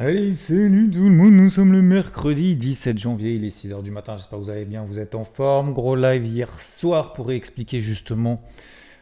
Allez, 0.00 0.36
salut 0.36 0.88
tout 0.92 1.08
le 1.08 1.10
monde, 1.10 1.32
nous 1.32 1.50
sommes 1.50 1.72
le 1.72 1.82
mercredi 1.82 2.54
17 2.54 2.98
janvier, 2.98 3.34
il 3.34 3.44
est 3.44 3.48
6h 3.48 3.82
du 3.82 3.90
matin, 3.90 4.14
j'espère 4.14 4.38
que 4.38 4.44
vous 4.44 4.50
allez 4.50 4.64
bien, 4.64 4.84
vous 4.84 5.00
êtes 5.00 5.16
en 5.16 5.24
forme. 5.24 5.72
Gros 5.74 5.96
live 5.96 6.24
hier 6.24 6.60
soir 6.60 7.14
pour 7.14 7.32
expliquer 7.32 7.80
justement 7.80 8.40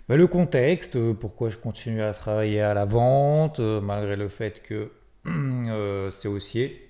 bah, 0.09 0.17
le 0.17 0.27
contexte, 0.27 0.97
euh, 0.97 1.13
pourquoi 1.13 1.51
je 1.51 1.59
continue 1.59 2.01
à 2.01 2.15
travailler 2.15 2.63
à 2.63 2.73
la 2.73 2.87
vente, 2.87 3.61
euh, 3.61 3.83
malgré 3.83 4.17
le 4.17 4.31
fait 4.31 4.63
que 4.63 4.91
euh, 5.27 6.11
c'est 6.13 6.29
haussier. 6.29 6.89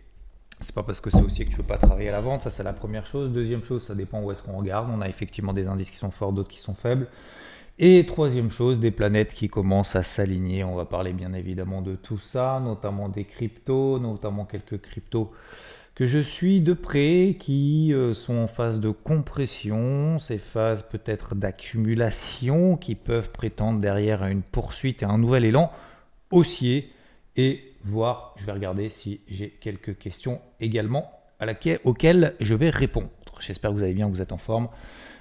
C'est 0.61 0.77
pas 0.77 0.85
parce 0.85 1.01
que 1.01 1.11
c'est 1.11 1.23
haussier 1.23 1.45
que 1.45 1.51
tu 1.51 1.57
peux 1.57 1.65
pas 1.65 1.79
travailler 1.79 2.11
à 2.11 2.13
la 2.13 2.21
vente, 2.21 2.43
ça 2.43 2.53
c'est 2.53 2.63
la 2.63 2.73
première 2.73 3.07
chose. 3.07 3.33
Deuxième 3.33 3.65
chose, 3.65 3.83
ça 3.83 3.97
dépend 3.97 4.23
où 4.23 4.31
est-ce 4.31 4.41
qu'on 4.41 4.57
regarde. 4.57 4.89
On 4.89 5.01
a 5.01 5.09
effectivement 5.09 5.53
des 5.53 5.67
indices 5.67 5.91
qui 5.91 5.97
sont 5.97 6.13
forts, 6.13 6.33
d'autres 6.33 6.51
qui 6.51 6.61
sont 6.61 6.75
faibles. 6.75 7.09
Et 7.79 8.07
troisième 8.07 8.51
chose, 8.51 8.81
des 8.81 8.91
planètes 8.91 9.35
qui 9.35 9.51
commencent 9.51 9.97
à 9.97 10.03
s'aligner. 10.03 10.65
On 10.65 10.77
va 10.77 10.87
parler 10.87 11.13
bien 11.13 11.35
évidemment 11.35 11.83
de 11.83 11.95
tout 11.95 12.19
ça, 12.19 12.59
notamment 12.65 13.11
des 13.11 13.25
cryptos, 13.25 13.99
notamment 13.99 14.47
quelques 14.47 14.81
cryptos 14.81 15.31
que 15.95 16.07
je 16.07 16.19
suis 16.19 16.63
de 16.63 16.73
près, 16.73 17.37
qui 17.39 17.93
euh, 17.93 18.15
sont 18.15 18.35
en 18.35 18.49
phase 18.49 18.81
de 18.81 18.89
compression, 18.89 20.19
ces 20.21 20.39
phases 20.39 20.85
peut-être 20.91 21.35
d'accumulation, 21.35 22.79
qui 22.79 22.95
peuvent 22.95 23.31
prétendre 23.31 23.79
derrière 23.79 24.23
à 24.23 24.31
une 24.31 24.43
poursuite 24.43 25.03
et 25.03 25.07
un 25.07 25.19
nouvel 25.19 25.45
élan 25.45 25.71
haussier. 26.31 26.91
Et 27.37 27.63
voir, 27.85 28.35
je 28.37 28.47
vais 28.47 28.53
regarder 28.53 28.89
si 28.89 29.21
j'ai 29.29 29.51
quelques 29.51 29.99
questions 29.99 30.41
également 30.61 31.11
à 31.41 31.45
laquelle, 31.45 31.81
auxquelles 31.85 32.35
je 32.41 32.55
vais 32.55 32.71
répondre. 32.71 33.11
J'espère 33.41 33.71
que 33.71 33.77
vous 33.77 33.83
allez 33.83 33.93
bien, 33.93 34.09
vous 34.09 34.23
êtes 34.23 34.33
en 34.33 34.39
forme. 34.39 34.69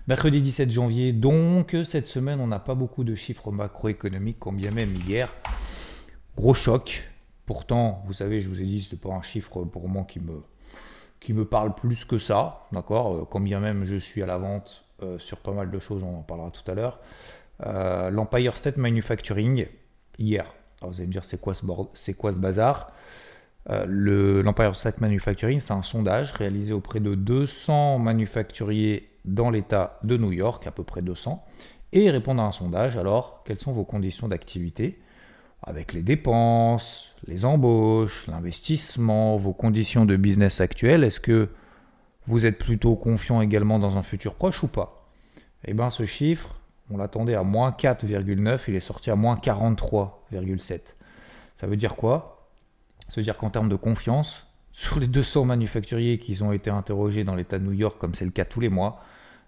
Mercredi 0.08 0.40
17 0.40 0.70
janvier, 0.70 1.14
donc 1.14 1.76
cette 1.84 2.08
semaine, 2.08 2.40
on 2.40 2.46
n'a 2.46 2.60
pas 2.60 2.76
beaucoup 2.76 3.04
de 3.04 3.16
chiffres 3.16 3.52
macroéconomiques, 3.52 4.38
combien 4.40 4.70
même 4.70 4.94
hier. 5.08 5.34
Gros 6.38 6.54
choc. 6.54 7.10
Pourtant, 7.48 8.04
vous 8.06 8.14
savez, 8.14 8.40
je 8.40 8.48
vous 8.48 8.62
ai 8.62 8.66
dit, 8.66 8.84
ce 8.84 8.94
n'est 8.94 9.02
pas 9.02 9.10
un 9.10 9.24
chiffre 9.24 9.64
pour 9.64 9.90
moi 9.90 10.04
qui 10.04 10.20
me, 10.20 10.44
qui 11.20 11.34
me 11.34 11.44
parle 11.44 11.74
plus 11.74 12.06
que 12.06 12.20
ça. 12.20 12.62
D'accord? 12.72 13.28
Combien 13.30 13.60
même 13.60 13.86
je 13.86 13.96
suis 13.96 14.22
à 14.22 14.28
la 14.28 14.38
vente 14.38 14.86
euh, 15.02 15.18
sur 15.18 15.40
pas 15.40 15.54
mal 15.54 15.72
de 15.72 15.80
choses, 15.80 16.04
on 16.04 16.20
en 16.20 16.22
parlera 16.22 16.52
tout 16.52 16.70
à 16.70 16.76
l'heure. 16.76 17.00
Euh, 17.66 18.12
L'Empire 18.12 18.58
State 18.58 18.78
Manufacturing, 18.78 19.66
hier. 20.20 20.46
Alors 20.82 20.94
vous 20.94 21.00
allez 21.00 21.08
me 21.08 21.14
dire, 21.14 21.26
c'est 21.26 21.42
quoi 21.42 21.56
ce, 21.56 22.40
bazar? 22.40 22.92
Euh, 23.72 24.44
L'Empire 24.44 24.76
State 24.76 25.02
Manufacturing, 25.02 25.60
c'est 25.60 25.74
un 25.74 25.82
sondage 25.82 26.32
réalisé 26.34 26.74
auprès 26.74 27.00
de 27.00 27.16
200 27.16 27.98
manufacturiers 27.98 29.10
dans 29.26 29.50
l'État 29.50 30.00
de 30.04 30.18
New 30.18 30.32
York, 30.32 30.66
à 30.68 30.72
peu 30.72 30.84
près 30.84 31.02
200, 31.02 31.44
et 31.94 32.10
répondre 32.10 32.42
à 32.42 32.46
un 32.46 32.52
sondage. 32.52 32.98
Alors, 32.98 33.42
quelles 33.46 33.60
sont 33.60 33.74
vos 33.74 33.84
conditions 33.84 34.28
d'activité? 34.28 35.00
Avec 35.64 35.94
les 35.94 36.04
dépenses, 36.04 37.10
les 37.26 37.44
embauches, 37.44 38.28
l'investissement, 38.28 39.38
vos 39.38 39.54
conditions 39.54 40.06
de 40.06 40.16
business 40.16 40.62
actuelles, 40.62 41.04
est-ce 41.04 41.20
que 41.20 41.50
vous 42.28 42.46
êtes 42.46 42.60
plutôt 42.60 42.96
confiant 42.96 43.42
également 43.42 43.80
dans 43.80 43.98
un 43.98 44.04
futur 44.04 44.36
proche 44.36 44.64
ou 44.64 44.68
pas? 44.68 45.08
Eh 45.66 45.74
bien, 45.74 45.90
ce 45.90 46.06
chiffre, 46.06 46.56
on 46.92 46.98
l'attendait 46.98 47.36
à 47.36 47.44
moins 47.44 47.72
4,9, 47.72 48.60
il 48.68 48.76
est 48.76 48.80
sorti 48.80 49.10
à 49.10 49.16
moins 49.16 49.36
43,7. 49.36 50.82
Ça 51.58 51.68
veut 51.68 51.78
dire 51.78 51.96
quoi? 51.96 52.50
Ça 53.08 53.16
veut 53.18 53.24
dire 53.24 53.38
qu'en 53.38 53.50
termes 53.50 53.70
de 53.70 53.76
confiance, 53.76 54.46
sur 54.72 55.00
les 55.00 55.08
200 55.08 55.46
manufacturiers 55.46 56.20
qui 56.20 56.42
ont 56.44 56.52
été 56.52 56.70
interrogés 56.70 57.24
dans 57.24 57.36
l'État 57.36 57.58
de 57.58 57.64
New 57.64 57.72
York, 57.72 57.98
comme 57.98 58.14
c'est 58.14 58.26
le 58.26 58.32
cas 58.32 58.46
tous 58.46 58.60
les 58.60 58.70
mois, 58.70 59.02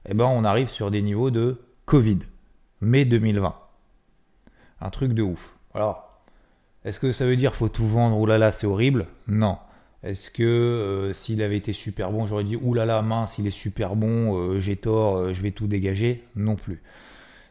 eh 0.08 0.14
ben 0.14 0.26
on 0.26 0.44
arrive 0.44 0.70
sur 0.70 0.92
des 0.92 1.02
niveaux 1.02 1.32
de 1.32 1.62
Covid, 1.86 2.20
mai 2.82 3.06
2020. 3.06 3.56
Un 4.82 4.90
truc 4.90 5.14
de 5.14 5.24
ouf. 5.24 5.56
Alors, 5.74 6.08
est-ce 6.86 7.00
que 7.00 7.12
ça 7.12 7.26
veut 7.26 7.36
dire 7.36 7.56
faut 7.56 7.70
tout 7.70 7.88
vendre, 7.88 8.18
oulala, 8.18 8.40
là 8.40 8.46
là, 8.48 8.52
c'est 8.52 8.68
horrible? 8.68 9.08
Non. 9.28 9.58
Est-ce 10.04 10.32
que 10.32 10.44
euh, 10.44 11.14
s'il 11.14 11.42
avait 11.42 11.58
été 11.58 11.74
super 11.74 12.12
bon, 12.12 12.28
j'aurais 12.28 12.44
dit 12.44 12.56
oulala, 12.56 12.96
là 12.96 13.02
mince, 13.02 13.40
il 13.40 13.48
est 13.48 13.52
super 13.52 13.96
bon, 13.96 14.38
euh, 14.38 14.60
j'ai 14.60 14.78
tort, 14.78 15.18
euh, 15.18 15.34
je 15.34 15.42
vais 15.42 15.52
tout 15.52 15.68
dégager? 15.68 16.24
Non 16.36 16.56
plus. 16.56 16.82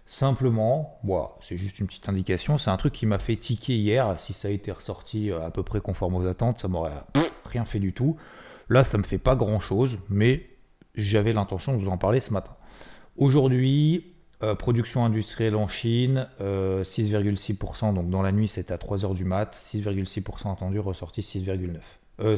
Simplement, 0.06 1.00
c'est 1.42 1.58
juste 1.58 1.80
une 1.80 1.88
petite 1.88 2.08
indication, 2.08 2.58
c'est 2.58 2.70
un 2.70 2.76
truc 2.76 2.92
qui 2.92 3.06
m'a 3.06 3.18
fait 3.18 3.34
tiquer 3.34 3.74
hier. 3.74 4.14
Si 4.20 4.32
ça 4.32 4.48
a 4.48 4.52
été 4.52 4.70
ressorti 4.70 5.32
à 5.32 5.50
peu 5.50 5.64
près 5.64 5.80
conforme 5.80 6.14
aux 6.14 6.26
attentes, 6.26 6.60
ça 6.60 6.68
m'aurait 6.68 6.92
rien 7.44 7.64
fait 7.64 7.80
du 7.80 7.92
tout. 7.92 8.16
Là, 8.68 8.84
ça 8.84 8.98
me 8.98 9.02
fait 9.02 9.18
pas 9.18 9.34
grand 9.34 9.58
chose, 9.58 9.98
mais 10.08 10.46
j'avais 10.96 11.32
l'intention 11.32 11.76
de 11.76 11.82
vous 11.82 11.90
en 11.90 11.98
parler 11.98 12.20
ce 12.20 12.32
matin. 12.32 12.56
Aujourd'hui, 13.16 14.14
euh, 14.42 14.54
production 14.54 15.04
industrielle 15.04 15.56
en 15.56 15.68
Chine, 15.68 16.28
6,6%, 16.40 17.88
euh, 17.88 17.92
donc 17.92 18.10
dans 18.10 18.22
la 18.22 18.32
nuit 18.32 18.48
c'était 18.48 18.72
à 18.72 18.76
3h 18.76 19.14
du 19.14 19.24
mat, 19.24 19.54
6,6% 19.54 20.52
attendu, 20.52 20.78
ressorti 20.78 21.22
6,9%. 21.22 21.80
Euh, 22.20 22.36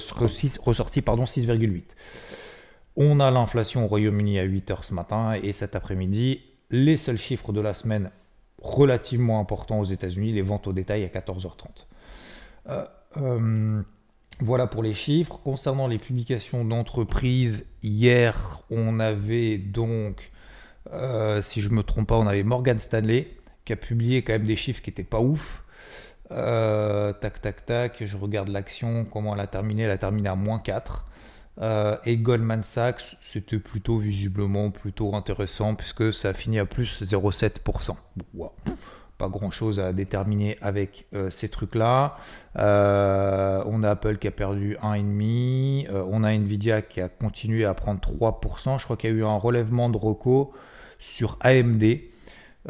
ressorti, 0.64 1.02
pardon, 1.02 1.24
6,8%. 1.24 1.82
On 2.96 3.20
a 3.20 3.30
l'inflation 3.30 3.84
au 3.84 3.88
Royaume-Uni 3.88 4.38
à 4.38 4.46
8h 4.46 4.82
ce 4.82 4.94
matin 4.94 5.34
et 5.40 5.52
cet 5.52 5.76
après-midi, 5.76 6.42
les 6.70 6.96
seuls 6.96 7.18
chiffres 7.18 7.52
de 7.52 7.60
la 7.60 7.74
semaine 7.74 8.10
relativement 8.60 9.38
importants 9.38 9.78
aux 9.78 9.84
États-Unis, 9.84 10.32
les 10.32 10.42
ventes 10.42 10.66
au 10.66 10.72
détail 10.72 11.04
à 11.04 11.08
14h30. 11.08 11.86
Voilà 14.40 14.66
pour 14.66 14.82
les 14.82 14.94
chiffres. 14.94 15.40
Concernant 15.42 15.88
les 15.88 15.98
publications 15.98 16.64
d'entreprises, 16.64 17.66
hier, 17.82 18.62
on 18.70 19.00
avait 19.00 19.58
donc, 19.58 20.30
euh, 20.92 21.42
si 21.42 21.60
je 21.60 21.68
ne 21.68 21.74
me 21.74 21.82
trompe 21.82 22.08
pas, 22.08 22.16
on 22.16 22.26
avait 22.26 22.44
Morgan 22.44 22.78
Stanley 22.78 23.28
qui 23.64 23.72
a 23.72 23.76
publié 23.76 24.22
quand 24.22 24.32
même 24.32 24.46
des 24.46 24.56
chiffres 24.56 24.80
qui 24.80 24.90
n'étaient 24.90 25.02
pas 25.02 25.20
ouf. 25.20 25.64
Euh, 26.30 27.12
tac, 27.12 27.40
tac, 27.40 27.66
tac, 27.66 27.96
je 28.04 28.16
regarde 28.16 28.48
l'action, 28.48 29.04
comment 29.04 29.34
elle 29.34 29.40
a 29.40 29.46
terminé? 29.46 29.82
Elle 29.82 29.90
a 29.90 29.98
terminé 29.98 30.28
à 30.28 30.36
moins 30.36 30.58
4. 30.58 31.04
Euh, 31.60 31.96
et 32.04 32.16
Goldman 32.16 32.62
Sachs, 32.62 33.16
c'était 33.20 33.58
plutôt 33.58 33.98
visiblement 33.98 34.70
plutôt 34.70 35.16
intéressant 35.16 35.74
puisque 35.74 36.14
ça 36.14 36.28
a 36.28 36.32
fini 36.32 36.60
à 36.60 36.66
plus 36.66 37.02
0,7% 37.02 37.96
pas 39.18 39.28
grand 39.28 39.50
chose 39.50 39.80
à 39.80 39.92
déterminer 39.92 40.56
avec 40.62 41.06
euh, 41.12 41.28
ces 41.28 41.48
trucs-là. 41.48 42.16
Euh, 42.56 43.62
on 43.66 43.82
a 43.82 43.90
Apple 43.90 44.16
qui 44.18 44.28
a 44.28 44.30
perdu 44.30 44.76
1,5. 44.80 45.88
Euh, 45.90 46.04
on 46.08 46.22
a 46.22 46.32
Nvidia 46.32 46.82
qui 46.82 47.00
a 47.00 47.08
continué 47.08 47.64
à 47.64 47.74
prendre 47.74 48.00
3%. 48.00 48.78
Je 48.78 48.84
crois 48.84 48.96
qu'il 48.96 49.10
y 49.10 49.12
a 49.12 49.16
eu 49.16 49.24
un 49.24 49.36
relèvement 49.36 49.88
de 49.90 49.98
reco 49.98 50.52
sur 50.98 51.36
AMD. 51.40 51.84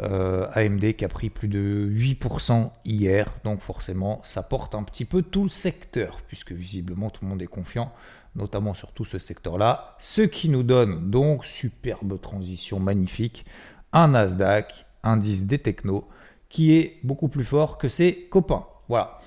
AMD 0.01 0.93
qui 0.93 1.03
a 1.03 1.09
pris 1.09 1.29
plus 1.29 1.49
de 1.49 1.89
8% 1.91 2.71
hier. 2.85 3.27
Donc 3.43 3.59
forcément, 3.59 4.21
ça 4.23 4.43
porte 4.43 4.73
un 4.73 4.83
petit 4.83 5.03
peu 5.03 5.21
tout 5.21 5.43
le 5.43 5.49
secteur, 5.49 6.21
puisque 6.27 6.53
visiblement 6.53 7.09
tout 7.09 7.25
le 7.25 7.29
monde 7.29 7.41
est 7.41 7.47
confiant, 7.47 7.91
notamment 8.33 8.73
sur 8.73 8.93
tout 8.93 9.03
ce 9.03 9.19
secteur-là. 9.19 9.97
Ce 9.99 10.21
qui 10.21 10.47
nous 10.47 10.63
donne 10.63 11.11
donc, 11.11 11.45
superbe 11.45 12.21
transition 12.21 12.79
magnifique, 12.79 13.45
un 13.91 14.09
Nasdaq, 14.09 14.85
indice 15.03 15.45
des 15.45 15.59
technos 15.59 16.07
qui 16.49 16.73
est 16.73 16.97
beaucoup 17.03 17.27
plus 17.27 17.45
fort 17.45 17.77
que 17.77 17.89
ses 17.89 18.27
copains. 18.29 18.65
Voilà. 18.87 19.19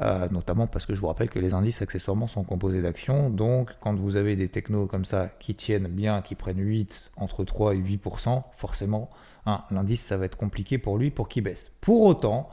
Euh, 0.00 0.28
notamment 0.30 0.66
parce 0.66 0.86
que 0.86 0.94
je 0.96 1.00
vous 1.00 1.06
rappelle 1.06 1.30
que 1.30 1.38
les 1.38 1.54
indices 1.54 1.80
accessoirement 1.80 2.26
sont 2.26 2.42
composés 2.42 2.82
d'actions. 2.82 3.30
Donc 3.30 3.70
quand 3.80 3.94
vous 3.94 4.16
avez 4.16 4.34
des 4.34 4.48
technos 4.48 4.86
comme 4.86 5.04
ça 5.04 5.28
qui 5.38 5.54
tiennent 5.54 5.86
bien, 5.86 6.20
qui 6.20 6.34
prennent 6.34 6.58
8, 6.58 7.12
entre 7.16 7.44
3 7.44 7.74
et 7.74 7.78
8%, 7.78 8.42
forcément, 8.56 9.08
hein, 9.46 9.62
l'indice, 9.70 10.02
ça 10.02 10.16
va 10.16 10.24
être 10.24 10.36
compliqué 10.36 10.78
pour 10.78 10.98
lui 10.98 11.10
pour 11.10 11.28
qu'il 11.28 11.44
baisse. 11.44 11.70
Pour 11.80 12.02
autant, 12.02 12.48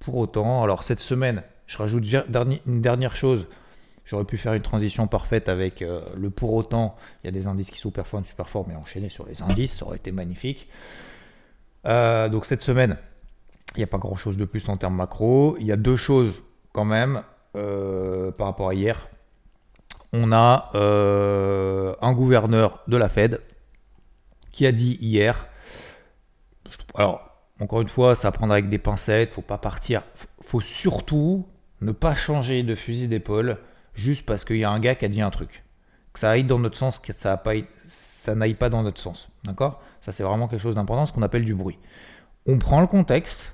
pour 0.00 0.16
autant, 0.16 0.62
alors 0.62 0.82
cette 0.82 1.00
semaine, 1.00 1.42
je 1.66 1.78
rajoute 1.78 2.04
une 2.66 2.82
dernière 2.82 3.16
chose. 3.16 3.46
J'aurais 4.04 4.24
pu 4.24 4.36
faire 4.36 4.52
une 4.52 4.62
transition 4.62 5.06
parfaite 5.06 5.48
avec 5.48 5.80
euh, 5.80 6.02
le 6.16 6.28
pour 6.28 6.52
autant. 6.52 6.96
Il 7.22 7.26
y 7.26 7.28
a 7.28 7.32
des 7.32 7.46
indices 7.46 7.70
qui 7.70 7.78
sous-performent, 7.78 8.26
super 8.26 8.48
fort, 8.48 8.66
mais 8.68 8.74
enchaîner 8.74 9.08
sur 9.08 9.24
les 9.24 9.40
indices, 9.42 9.76
ça 9.76 9.86
aurait 9.86 9.96
été 9.96 10.12
magnifique. 10.12 10.68
Euh, 11.86 12.28
donc 12.28 12.44
cette 12.44 12.62
semaine, 12.62 12.98
il 13.74 13.78
n'y 13.78 13.84
a 13.84 13.88
pas 13.88 13.98
grand-chose 13.98 14.36
de 14.36 14.44
plus 14.44 14.68
en 14.68 14.76
termes 14.76 14.96
macro. 14.96 15.56
Il 15.58 15.66
y 15.66 15.72
a 15.72 15.76
deux 15.76 15.96
choses 15.96 16.32
quand 16.72 16.84
même 16.84 17.22
euh, 17.56 18.30
par 18.30 18.48
rapport 18.48 18.68
à 18.68 18.74
hier. 18.74 19.08
On 20.12 20.32
a 20.32 20.70
euh, 20.74 21.94
un 22.02 22.12
gouverneur 22.12 22.82
de 22.86 22.96
la 22.96 23.08
Fed 23.08 23.40
qui 24.50 24.66
a 24.66 24.72
dit 24.72 24.98
hier, 25.00 25.46
alors 26.94 27.32
encore 27.60 27.80
une 27.80 27.88
fois, 27.88 28.16
ça 28.16 28.32
prendre 28.32 28.52
avec 28.52 28.68
des 28.68 28.78
pincettes, 28.78 29.34
faut 29.34 29.40
pas 29.40 29.58
partir. 29.58 30.02
Faut 30.42 30.60
surtout 30.60 31.46
ne 31.80 31.92
pas 31.92 32.14
changer 32.14 32.62
de 32.62 32.74
fusil 32.74 33.08
d'épaule 33.08 33.58
juste 33.94 34.26
parce 34.26 34.44
qu'il 34.44 34.56
y 34.56 34.64
a 34.64 34.70
un 34.70 34.80
gars 34.80 34.94
qui 34.94 35.04
a 35.04 35.08
dit 35.08 35.20
un 35.20 35.30
truc. 35.30 35.64
Que 36.12 36.18
ça 36.18 36.30
aille 36.30 36.44
dans 36.44 36.58
notre 36.58 36.76
sens, 36.76 36.98
que 36.98 37.12
ça, 37.12 37.40
ça 37.86 38.34
n'aille 38.34 38.54
pas 38.54 38.68
dans 38.68 38.82
notre 38.82 39.00
sens. 39.00 39.28
D'accord? 39.44 39.80
Ça, 40.00 40.12
c'est 40.12 40.24
vraiment 40.24 40.48
quelque 40.48 40.60
chose 40.60 40.74
d'important, 40.74 41.06
ce 41.06 41.12
qu'on 41.12 41.22
appelle 41.22 41.44
du 41.44 41.54
bruit. 41.54 41.78
On 42.46 42.58
prend 42.58 42.80
le 42.80 42.86
contexte. 42.86 43.51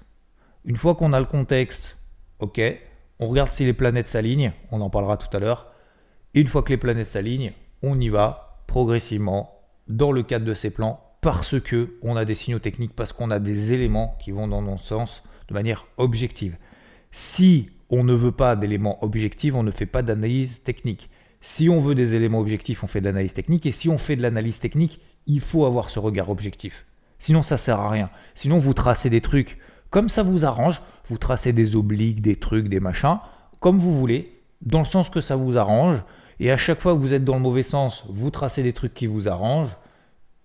Une 0.69 0.76
fois 0.76 0.94
qu'on 0.94 1.15
a 1.15 1.19
le 1.19 1.25
contexte, 1.25 1.97
ok, 2.41 2.61
on 3.20 3.26
regarde 3.26 3.50
si 3.50 3.65
les 3.65 3.73
planètes 3.73 4.06
s'alignent. 4.06 4.53
On 4.70 4.82
en 4.82 4.91
parlera 4.91 5.17
tout 5.17 5.35
à 5.35 5.41
l'heure. 5.41 5.73
Une 6.35 6.47
fois 6.47 6.62
que 6.62 6.69
les 6.69 6.76
planètes 6.76 7.06
s'alignent, 7.06 7.53
on 7.82 7.99
y 7.99 8.11
va 8.11 8.62
progressivement 8.67 9.62
dans 9.88 10.12
le 10.12 10.23
cadre 10.23 10.44
de 10.44 10.53
ces 10.53 10.69
plans 10.69 11.00
parce 11.23 11.59
que 11.59 11.97
on 12.03 12.17
a 12.17 12.26
des 12.26 12.35
signaux 12.35 12.59
techniques, 12.59 12.94
parce 12.94 13.15
qu'on 13.15 13.31
a 13.31 13.38
des 13.38 13.73
éléments 13.73 14.19
qui 14.20 14.31
vont 14.31 14.47
dans 14.47 14.61
notre 14.61 14.85
sens 14.85 15.23
de 15.49 15.55
manière 15.55 15.87
objective. 15.97 16.59
Si 17.12 17.70
on 17.88 18.05
ne 18.05 18.12
veut 18.12 18.32
pas 18.32 18.55
d'éléments 18.55 19.03
objectifs, 19.03 19.55
on 19.55 19.62
ne 19.62 19.70
fait 19.70 19.87
pas 19.87 20.03
d'analyse 20.03 20.65
technique. 20.65 21.09
Si 21.41 21.70
on 21.70 21.81
veut 21.81 21.94
des 21.94 22.15
éléments 22.15 22.41
objectifs, 22.41 22.85
on 22.85 22.88
fait 22.88 23.00
de 23.00 23.06
l'analyse 23.06 23.32
technique. 23.32 23.65
Et 23.65 23.73
si 23.73 23.88
on 23.88 23.97
fait 23.97 24.17
de 24.17 24.23
l'analyse 24.23 24.61
technique, 24.61 25.00
il 25.26 25.41
faut 25.41 25.65
avoir 25.65 25.88
ce 25.88 25.99
regard 25.99 26.29
objectif. 26.29 26.85
Sinon, 27.19 27.43
ça 27.43 27.56
sert 27.56 27.81
à 27.81 27.88
rien. 27.88 28.11
Sinon, 28.35 28.59
vous 28.59 28.75
tracez 28.75 29.09
des 29.09 29.23
trucs 29.23 29.59
comme 29.90 30.08
ça 30.08 30.23
vous 30.23 30.44
arrange. 30.44 30.82
Vous 31.08 31.19
tracez 31.19 31.52
des 31.52 31.75
obliques, 31.75 32.20
des 32.20 32.37
trucs, 32.37 32.69
des 32.69 32.81
machins, 32.81 33.19
comme 33.61 33.79
vous 33.79 33.94
voulez, 33.94 34.40
dans 34.61 34.81
le 34.81 34.87
sens 34.87 35.08
que 35.08 35.20
ça 35.20 35.37
vous 35.37 35.56
arrange. 35.56 36.02
Et 36.40 36.52
à 36.52 36.56
chaque 36.56 36.81
fois 36.81 36.93
que 36.94 36.99
vous 36.99 37.14
êtes 37.14 37.25
dans 37.25 37.35
le 37.35 37.40
mauvais 37.40 37.62
sens, 37.62 38.05
vous 38.08 38.31
tracez 38.31 38.62
des 38.62 38.73
trucs 38.73 38.94
qui 38.94 39.06
vous 39.06 39.29
arrangent 39.29 39.76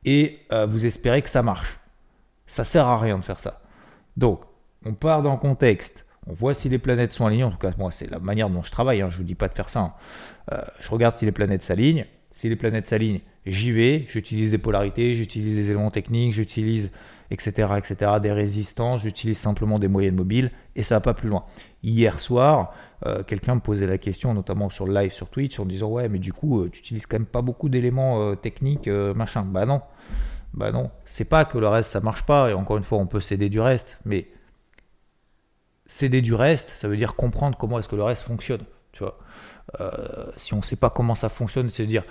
et 0.05 0.39
euh, 0.51 0.65
vous 0.65 0.85
espérez 0.85 1.21
que 1.21 1.29
ça 1.29 1.43
marche. 1.43 1.79
Ça 2.47 2.65
sert 2.65 2.87
à 2.87 2.99
rien 2.99 3.17
de 3.17 3.23
faire 3.23 3.39
ça. 3.39 3.61
Donc, 4.17 4.41
on 4.85 4.93
part 4.93 5.21
dans 5.21 5.31
le 5.31 5.37
contexte, 5.37 6.05
on 6.27 6.33
voit 6.33 6.53
si 6.53 6.69
les 6.69 6.77
planètes 6.77 7.13
sont 7.13 7.25
alignées. 7.25 7.43
En 7.43 7.51
tout 7.51 7.57
cas, 7.57 7.73
moi, 7.77 7.91
c'est 7.91 8.09
la 8.09 8.19
manière 8.19 8.49
dont 8.49 8.63
je 8.63 8.71
travaille. 8.71 9.01
Hein. 9.01 9.09
Je 9.09 9.17
ne 9.17 9.21
vous 9.21 9.27
dis 9.27 9.35
pas 9.35 9.47
de 9.47 9.53
faire 9.53 9.69
ça. 9.69 9.79
Hein. 9.79 9.93
Euh, 10.51 10.61
je 10.79 10.89
regarde 10.89 11.15
si 11.15 11.25
les 11.25 11.31
planètes 11.31 11.63
s'alignent. 11.63 12.05
Si 12.31 12.49
les 12.49 12.55
planètes 12.55 12.87
s'alignent, 12.87 13.21
j'y 13.45 13.71
vais. 13.71 14.05
J'utilise 14.07 14.51
des 14.51 14.57
polarités, 14.57 15.15
j'utilise 15.15 15.55
des 15.55 15.69
éléments 15.69 15.91
techniques, 15.91 16.33
j'utilise 16.33 16.89
etc., 17.31 17.73
etc., 17.77 18.11
des 18.21 18.31
résistances, 18.31 19.01
j'utilise 19.01 19.37
simplement 19.37 19.79
des 19.79 19.87
moyennes 19.87 20.15
mobiles 20.15 20.51
et 20.75 20.83
ça 20.83 20.95
va 20.95 21.01
pas 21.01 21.13
plus 21.13 21.29
loin. 21.29 21.45
Hier 21.83 22.19
soir, 22.19 22.73
euh, 23.05 23.23
quelqu'un 23.23 23.55
me 23.55 23.59
posait 23.59 23.87
la 23.87 23.97
question, 23.97 24.33
notamment 24.33 24.69
sur 24.69 24.85
le 24.85 24.93
live 24.93 25.11
sur 25.11 25.29
Twitch, 25.29 25.59
en 25.59 25.65
disant 25.65 25.89
ouais, 25.89 26.09
mais 26.09 26.19
du 26.19 26.33
coup, 26.33 26.61
euh, 26.61 26.69
tu 26.69 26.79
utilises 26.79 27.05
quand 27.05 27.17
même 27.17 27.25
pas 27.25 27.41
beaucoup 27.41 27.69
d'éléments 27.69 28.21
euh, 28.21 28.35
techniques, 28.35 28.87
machin. 28.87 29.43
Bah 29.43 29.65
non, 29.65 29.81
bah 30.53 30.71
non. 30.71 30.91
C'est 31.05 31.25
pas 31.25 31.45
que 31.45 31.57
le 31.57 31.67
reste 31.67 31.91
ça 31.91 31.99
marche 31.99 32.23
pas 32.23 32.49
et 32.49 32.53
encore 32.53 32.77
une 32.77 32.83
fois, 32.83 32.97
on 32.97 33.07
peut 33.07 33.21
céder 33.21 33.49
du 33.49 33.59
reste, 33.59 33.97
mais 34.05 34.27
céder 35.87 36.21
du 36.21 36.33
reste, 36.33 36.69
ça 36.69 36.87
veut 36.87 36.97
dire 36.97 37.15
comprendre 37.15 37.57
comment 37.57 37.79
est-ce 37.79 37.89
que 37.89 37.95
le 37.95 38.03
reste 38.03 38.23
fonctionne. 38.23 38.63
Tu 38.91 39.03
vois, 39.03 39.17
si 40.37 40.53
on 40.53 40.61
sait 40.61 40.75
pas 40.75 40.89
comment 40.89 41.15
ça 41.15 41.29
fonctionne, 41.29 41.69
c'est 41.71 41.85
dire 41.85 42.03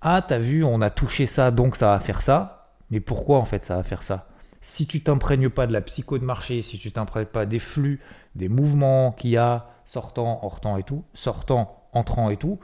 ah 0.00 0.22
t'as 0.26 0.38
vu, 0.38 0.64
on 0.64 0.80
a 0.80 0.90
touché 0.90 1.26
ça, 1.26 1.50
donc 1.50 1.76
ça 1.76 1.90
va 1.90 2.00
faire 2.00 2.22
ça. 2.22 2.74
Mais 2.90 3.00
pourquoi 3.00 3.38
en 3.38 3.44
fait 3.44 3.64
ça 3.64 3.76
va 3.76 3.82
faire 3.82 4.02
ça? 4.02 4.29
Si 4.60 4.86
tu 4.86 5.02
t'imprègnes 5.02 5.48
pas 5.48 5.66
de 5.66 5.72
la 5.72 5.80
psycho 5.80 6.18
de 6.18 6.24
marché, 6.24 6.62
si 6.62 6.78
tu 6.78 6.92
t'imprègnes 6.92 7.26
pas 7.26 7.46
des 7.46 7.58
flux, 7.58 8.00
des 8.34 8.48
mouvements 8.48 9.12
qu'il 9.12 9.30
y 9.30 9.36
a, 9.36 9.70
sortant, 9.86 10.40
sortant 10.42 10.76
et 10.76 10.82
tout, 10.82 11.04
sortant, 11.14 11.88
entrant 11.92 12.30
et 12.30 12.36
tout, 12.36 12.58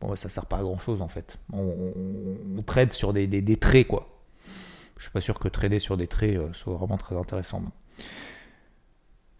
bon, 0.00 0.08
bah, 0.08 0.16
ça 0.16 0.28
sert 0.28 0.46
pas 0.46 0.58
à 0.58 0.62
grand 0.62 0.78
chose 0.78 1.00
en 1.00 1.08
fait. 1.08 1.38
On, 1.52 2.62
trade 2.66 2.92
sur 2.92 3.12
des, 3.12 3.26
des, 3.26 3.56
traits 3.56 3.88
quoi. 3.88 4.08
Je 4.96 5.04
suis 5.04 5.12
pas 5.12 5.20
sûr 5.20 5.38
que 5.38 5.48
trader 5.48 5.78
sur 5.78 5.96
des 5.96 6.06
traits 6.06 6.36
euh, 6.36 6.52
soit 6.52 6.74
vraiment 6.74 6.96
très 6.96 7.16
intéressant. 7.16 7.62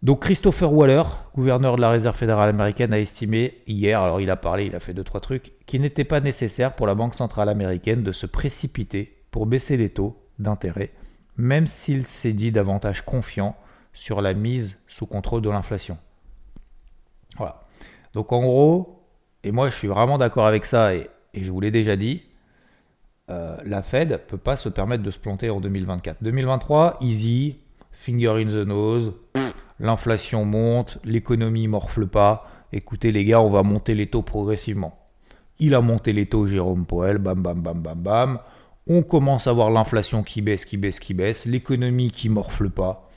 Donc 0.01 0.21
Christopher 0.23 0.73
Waller, 0.73 1.03
gouverneur 1.33 1.77
de 1.77 1.81
la 1.81 1.89
Réserve 1.89 2.17
fédérale 2.17 2.49
américaine, 2.49 2.91
a 2.91 2.99
estimé 2.99 3.61
hier, 3.67 4.01
alors 4.01 4.19
il 4.19 4.29
a 4.29 4.35
parlé, 4.35 4.65
il 4.65 4.75
a 4.75 4.81
fait 4.81 4.93
deux 4.93 5.05
trois 5.05 5.21
trucs, 5.21 5.53
qu'il 5.65 5.81
n'était 5.81 6.03
pas 6.03 6.19
nécessaire 6.19 6.75
pour 6.75 6.87
la 6.87 6.95
Banque 6.95 7.15
centrale 7.15 7.47
américaine 7.47 8.03
de 8.03 8.11
se 8.11 8.25
précipiter 8.25 9.23
pour 9.31 9.45
baisser 9.45 9.77
les 9.77 9.89
taux 9.89 10.21
d'intérêt 10.39 10.91
même 11.37 11.67
s'il 11.67 12.05
s'est 12.05 12.33
dit 12.33 12.51
davantage 12.51 13.03
confiant 13.03 13.55
sur 13.93 14.21
la 14.21 14.33
mise 14.33 14.79
sous 14.87 15.05
contrôle 15.05 15.41
de 15.41 15.49
l'inflation. 15.49 15.97
Voilà. 17.37 17.61
Donc 18.13 18.31
en 18.31 18.41
gros, 18.41 19.03
et 19.43 19.51
moi 19.51 19.69
je 19.69 19.75
suis 19.75 19.87
vraiment 19.87 20.17
d'accord 20.17 20.45
avec 20.45 20.65
ça, 20.65 20.95
et, 20.95 21.09
je 21.33 21.51
vous 21.51 21.61
l'ai 21.61 21.71
déjà 21.71 21.95
dit, 21.95 22.23
euh, 23.29 23.57
la 23.65 23.81
Fed 23.81 24.11
ne 24.11 24.17
peut 24.17 24.37
pas 24.37 24.57
se 24.57 24.69
permettre 24.69 25.03
de 25.03 25.09
se 25.09 25.17
planter 25.17 25.49
en 25.49 25.59
2024. 25.59 26.21
2023, 26.21 26.97
easy, 27.01 27.57
finger 27.91 28.35
in 28.37 28.49
the 28.49 28.67
nose, 28.67 29.13
l'inflation 29.79 30.45
monte, 30.45 30.99
l'économie 31.03 31.67
morfle 31.67 32.05
pas. 32.05 32.43
Écoutez 32.71 33.11
les 33.11 33.25
gars, 33.25 33.41
on 33.41 33.49
va 33.49 33.63
monter 33.63 33.95
les 33.95 34.07
taux 34.07 34.21
progressivement. 34.21 34.99
Il 35.59 35.73
a 35.73 35.81
monté 35.81 36.13
les 36.13 36.25
taux 36.25 36.47
Jérôme 36.47 36.85
Powell, 36.85 37.17
bam 37.17 37.41
bam 37.41 37.61
bam 37.61 37.79
bam 37.79 37.99
bam 37.99 38.39
on 38.87 39.01
commence 39.01 39.47
à 39.47 39.53
voir 39.53 39.69
l'inflation 39.69 40.23
qui 40.23 40.41
baisse, 40.41 40.65
qui 40.65 40.77
baisse, 40.77 40.99
qui 40.99 41.13
baisse, 41.13 41.45
l'économie 41.45 42.11
qui 42.11 42.29
morfle 42.29 42.69
pas. 42.69 43.09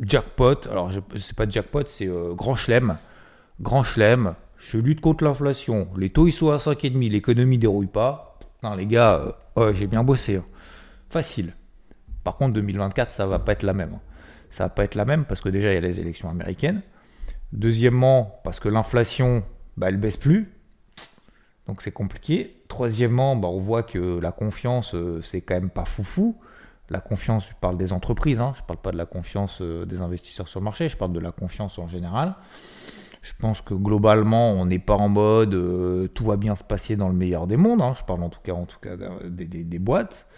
Jackpot, 0.00 0.66
alors 0.70 0.90
c'est 1.18 1.36
pas 1.36 1.48
jackpot, 1.48 1.84
c'est 1.86 2.06
euh, 2.06 2.32
grand 2.34 2.56
chelem. 2.56 2.98
Grand 3.60 3.84
chelem, 3.84 4.34
je 4.56 4.78
lutte 4.78 5.00
contre 5.00 5.24
l'inflation. 5.24 5.88
Les 5.96 6.10
taux 6.10 6.26
ils 6.26 6.32
sont 6.32 6.50
à 6.50 6.56
5,5, 6.56 7.10
l'économie 7.10 7.58
dérouille 7.58 7.86
pas. 7.86 8.38
Non 8.62 8.74
les 8.74 8.86
gars, 8.86 9.36
euh, 9.58 9.74
j'ai 9.74 9.86
bien 9.86 10.04
bossé. 10.04 10.36
Hein. 10.36 10.44
Facile. 11.08 11.54
Par 12.24 12.36
contre 12.36 12.54
2024 12.54 13.12
ça 13.12 13.26
va 13.26 13.38
pas 13.38 13.52
être 13.52 13.62
la 13.62 13.74
même. 13.74 13.98
Ça 14.50 14.64
va 14.64 14.68
pas 14.70 14.84
être 14.84 14.94
la 14.94 15.04
même 15.04 15.24
parce 15.24 15.40
que 15.40 15.48
déjà 15.48 15.70
il 15.70 15.74
y 15.74 15.78
a 15.78 15.80
les 15.80 16.00
élections 16.00 16.30
américaines. 16.30 16.82
Deuxièmement, 17.52 18.40
parce 18.44 18.60
que 18.60 18.68
l'inflation, 18.68 19.42
bah, 19.76 19.88
elle 19.88 19.96
baisse 19.96 20.16
plus. 20.16 20.52
Donc 21.70 21.82
c'est 21.82 21.92
compliqué. 21.92 22.56
Troisièmement, 22.68 23.36
bah, 23.36 23.46
on 23.46 23.60
voit 23.60 23.84
que 23.84 24.18
la 24.18 24.32
confiance, 24.32 24.92
euh, 24.96 25.22
c'est 25.22 25.40
quand 25.40 25.54
même 25.54 25.70
pas 25.70 25.84
foufou. 25.84 26.36
La 26.88 26.98
confiance, 26.98 27.46
je 27.48 27.54
parle 27.60 27.76
des 27.76 27.92
entreprises, 27.92 28.40
hein, 28.40 28.54
je 28.56 28.62
ne 28.62 28.66
parle 28.66 28.80
pas 28.80 28.90
de 28.90 28.96
la 28.96 29.06
confiance 29.06 29.62
euh, 29.62 29.86
des 29.86 30.00
investisseurs 30.00 30.48
sur 30.48 30.58
le 30.58 30.64
marché, 30.64 30.88
je 30.88 30.96
parle 30.96 31.12
de 31.12 31.20
la 31.20 31.30
confiance 31.30 31.78
en 31.78 31.86
général. 31.86 32.34
Je 33.22 33.34
pense 33.38 33.60
que 33.60 33.72
globalement, 33.72 34.50
on 34.50 34.66
n'est 34.66 34.80
pas 34.80 34.96
en 34.96 35.08
mode 35.08 35.54
euh, 35.54 36.08
tout 36.08 36.24
va 36.24 36.36
bien 36.36 36.56
se 36.56 36.64
passer 36.64 36.96
dans 36.96 37.08
le 37.08 37.14
meilleur 37.14 37.46
des 37.46 37.56
mondes. 37.56 37.82
Hein. 37.82 37.94
je 37.96 38.02
parle 38.02 38.24
en 38.24 38.30
tout 38.30 38.40
cas, 38.42 38.54
en 38.54 38.64
tout 38.64 38.80
cas 38.80 38.96
des, 39.28 39.78
boîtes. 39.78 40.28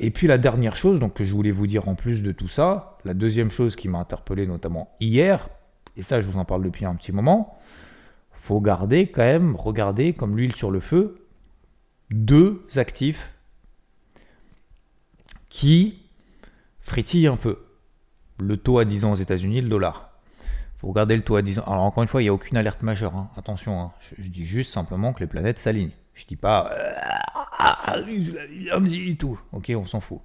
et 0.00 0.10
puis 0.10 0.26
la 0.26 0.38
dernière 0.38 0.76
chose, 0.76 0.98
donc 0.98 1.14
que 1.14 1.22
je 1.22 1.32
voulais 1.32 1.52
vous 1.52 1.68
dire 1.68 1.88
en 1.88 1.94
plus 1.94 2.24
de 2.24 2.32
tout 2.32 2.48
ça, 2.48 2.98
la 3.04 3.14
deuxième 3.14 3.52
chose 3.52 3.76
qui 3.76 3.86
m'a 3.86 4.00
interpellé 4.00 4.48
notamment 4.48 4.96
hier, 4.98 5.48
et 5.96 6.02
ça 6.02 6.20
je 6.20 6.28
vous 6.28 6.40
en 6.40 6.44
parle 6.44 6.64
depuis 6.64 6.86
un 6.86 6.96
petit 6.96 7.12
moment, 7.12 7.56
faut 8.48 8.62
garder 8.62 9.08
quand 9.08 9.24
même, 9.24 9.56
regarder 9.56 10.14
comme 10.14 10.34
l'huile 10.34 10.56
sur 10.56 10.70
le 10.70 10.80
feu, 10.80 11.26
deux 12.10 12.66
actifs 12.76 13.34
qui 15.50 15.98
frétillent 16.80 17.26
un 17.26 17.36
peu. 17.36 17.58
Le 18.38 18.56
taux 18.56 18.78
à 18.78 18.86
10 18.86 19.04
ans 19.04 19.12
aux 19.12 19.16
États-Unis, 19.16 19.60
le 19.60 19.68
dollar. 19.68 20.12
Faut 20.78 20.88
regarder 20.88 21.14
le 21.14 21.22
taux 21.22 21.36
à 21.36 21.42
10 21.42 21.58
ans. 21.58 21.64
Alors 21.66 21.82
encore 21.82 22.02
une 22.02 22.08
fois, 22.08 22.22
il 22.22 22.24
n'y 22.24 22.30
a 22.30 22.32
aucune 22.32 22.56
alerte 22.56 22.82
majeure. 22.82 23.14
Hein. 23.16 23.28
Attention, 23.36 23.82
hein. 23.82 23.92
je, 24.16 24.28
dis 24.30 24.46
juste 24.46 24.72
simplement 24.72 25.12
que 25.12 25.20
les 25.20 25.26
planètes 25.26 25.58
s'alignent. 25.58 25.92
Je 26.14 26.24
dis 26.24 26.36
pas 26.36 26.70
tout. 29.18 29.38
Ok, 29.52 29.70
on 29.76 29.84
s'en 29.84 30.00
fout. 30.00 30.20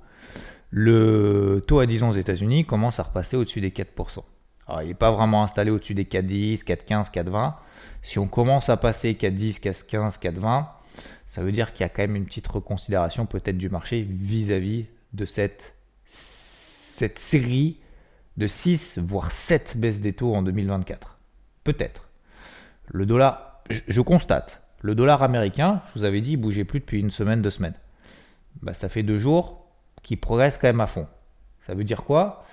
Le 0.69 1.61
taux 1.67 1.79
à 1.79 1.85
10 1.85 2.03
ans 2.03 2.09
aux 2.11 2.15
États-Unis 2.15 2.63
commence 2.63 3.01
à 3.01 3.03
repasser 3.03 3.35
au-dessus 3.35 3.59
des 3.59 3.71
4%. 3.71 4.23
Alors, 4.67 4.81
il 4.81 4.87
n'est 4.87 4.93
pas 4.93 5.11
vraiment 5.11 5.43
installé 5.43 5.71
au-dessus 5.71 5.93
des 5.93 6.05
4,10, 6.05 6.63
4,15, 6.63 7.11
4,20. 7.11 7.55
Si 8.01 8.19
on 8.19 8.27
commence 8.27 8.69
à 8.69 8.77
passer 8.77 9.13
4,10, 9.13 9.61
4,15, 9.61 10.19
4,20, 10.19 10.65
ça 11.25 11.41
veut 11.41 11.51
dire 11.51 11.73
qu'il 11.73 11.81
y 11.81 11.85
a 11.85 11.89
quand 11.89 12.03
même 12.03 12.15
une 12.15 12.25
petite 12.25 12.47
reconsidération 12.47 13.25
peut-être 13.25 13.57
du 13.57 13.69
marché 13.69 14.03
vis-à-vis 14.03 14.85
de 15.13 15.25
cette, 15.25 15.75
série 16.07 17.79
de 18.37 18.47
6 18.47 18.99
voire 18.99 19.31
7 19.31 19.77
baisses 19.77 20.01
des 20.01 20.13
taux 20.13 20.35
en 20.35 20.41
2024. 20.41 21.17
Peut-être. 21.63 22.09
Le 22.87 23.05
dollar, 23.05 23.63
je, 23.69 24.01
constate, 24.01 24.63
le 24.81 24.95
dollar 24.95 25.23
américain, 25.23 25.81
je 25.87 25.99
vous 25.99 26.05
avais 26.05 26.21
dit, 26.21 26.31
il 26.31 26.37
bougeait 26.37 26.65
plus 26.65 26.79
depuis 26.79 26.99
une 26.99 27.11
semaine, 27.11 27.41
deux 27.41 27.51
semaines. 27.51 27.75
Bah, 28.61 28.73
ça 28.73 28.89
fait 28.89 29.03
deux 29.03 29.17
jours 29.17 29.65
qu'il 30.01 30.19
progresse 30.19 30.57
quand 30.57 30.67
même 30.67 30.81
à 30.81 30.87
fond. 30.87 31.07
Ça 31.65 31.73
veut 31.73 31.83
dire 31.83 32.03
quoi? 32.03 32.45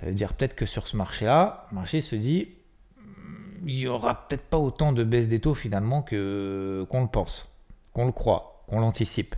Ça 0.00 0.06
veut 0.06 0.12
dire 0.12 0.34
peut-être 0.34 0.54
que 0.54 0.66
sur 0.66 0.88
ce 0.88 0.96
marché-là, 0.96 1.66
le 1.70 1.76
marché 1.76 2.00
se 2.00 2.16
dit, 2.16 2.48
il 3.66 3.80
y 3.80 3.88
aura 3.88 4.28
peut-être 4.28 4.44
pas 4.44 4.58
autant 4.58 4.92
de 4.92 5.02
baisse 5.02 5.28
des 5.28 5.40
taux 5.40 5.54
finalement 5.54 6.02
que 6.02 6.86
qu'on 6.88 7.02
le 7.02 7.08
pense, 7.08 7.48
qu'on 7.92 8.06
le 8.06 8.12
croit, 8.12 8.64
qu'on 8.68 8.78
l'anticipe. 8.78 9.34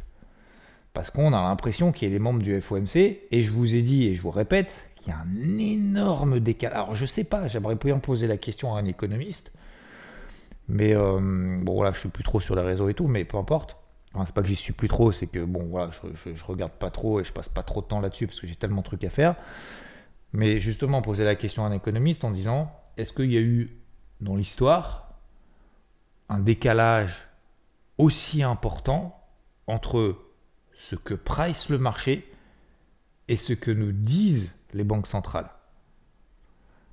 Parce 0.92 1.10
qu'on 1.10 1.32
a 1.32 1.42
l'impression 1.42 1.92
qu'il 1.92 2.08
y 2.08 2.10
a 2.10 2.14
des 2.14 2.18
membres 2.18 2.42
du 2.42 2.60
FOMC, 2.60 2.96
et 2.96 3.42
je 3.42 3.50
vous 3.50 3.74
ai 3.74 3.82
dit 3.82 4.06
et 4.06 4.14
je 4.14 4.22
vous 4.22 4.30
répète, 4.30 4.84
qu'il 4.96 5.12
y 5.12 5.12
a 5.12 5.18
un 5.18 5.58
énorme 5.58 6.40
décalage. 6.40 6.76
Alors 6.76 6.94
je 6.94 7.06
sais 7.06 7.24
pas, 7.24 7.48
j'aimerais 7.48 7.76
bien 7.76 7.98
poser 7.98 8.26
la 8.26 8.36
question 8.36 8.74
à 8.74 8.80
un 8.80 8.84
économiste, 8.84 9.52
mais 10.68 10.94
euh, 10.94 11.18
bon 11.62 11.82
là 11.82 11.92
je 11.94 12.00
suis 12.00 12.08
plus 12.10 12.24
trop 12.24 12.40
sur 12.40 12.54
les 12.54 12.62
réseaux 12.62 12.88
et 12.90 12.94
tout, 12.94 13.06
mais 13.06 13.24
peu 13.24 13.38
importe. 13.38 13.78
c'est 14.26 14.34
pas 14.34 14.42
que 14.42 14.48
j'y 14.48 14.56
suis 14.56 14.74
plus 14.74 14.88
trop, 14.88 15.10
c'est 15.10 15.28
que 15.28 15.42
bon, 15.42 15.64
voilà, 15.70 15.90
je, 15.90 16.34
je, 16.34 16.44
regarde 16.44 16.72
pas 16.72 16.90
trop 16.90 17.20
et 17.20 17.24
je 17.24 17.32
passe 17.32 17.48
pas 17.48 17.62
trop 17.62 17.80
de 17.80 17.86
temps 17.86 18.00
là-dessus 18.00 18.26
parce 18.26 18.40
que 18.40 18.46
j'ai 18.46 18.56
tellement 18.56 18.82
de 18.82 18.86
trucs 18.86 19.04
à 19.04 19.10
faire. 19.10 19.36
Mais 20.34 20.60
justement, 20.60 21.00
poser 21.00 21.24
la 21.24 21.36
question 21.36 21.64
à 21.64 21.68
un 21.68 21.72
économiste 21.72 22.24
en 22.24 22.30
disant 22.30 22.70
est-ce 22.98 23.14
qu'il 23.14 23.32
y 23.32 23.38
a 23.38 23.40
eu 23.40 23.78
dans 24.20 24.36
l'histoire 24.36 25.08
un 26.28 26.40
décalage 26.40 27.28
aussi 27.96 28.42
important 28.42 29.18
entre 29.66 30.16
ce 30.76 30.94
que 30.94 31.14
price 31.14 31.68
le 31.68 31.78
marché 31.78 32.30
et 33.28 33.36
ce 33.36 33.52
que 33.52 33.70
nous 33.70 33.92
disent 33.92 34.52
les 34.72 34.84
banques 34.84 35.06
centrales. 35.06 35.50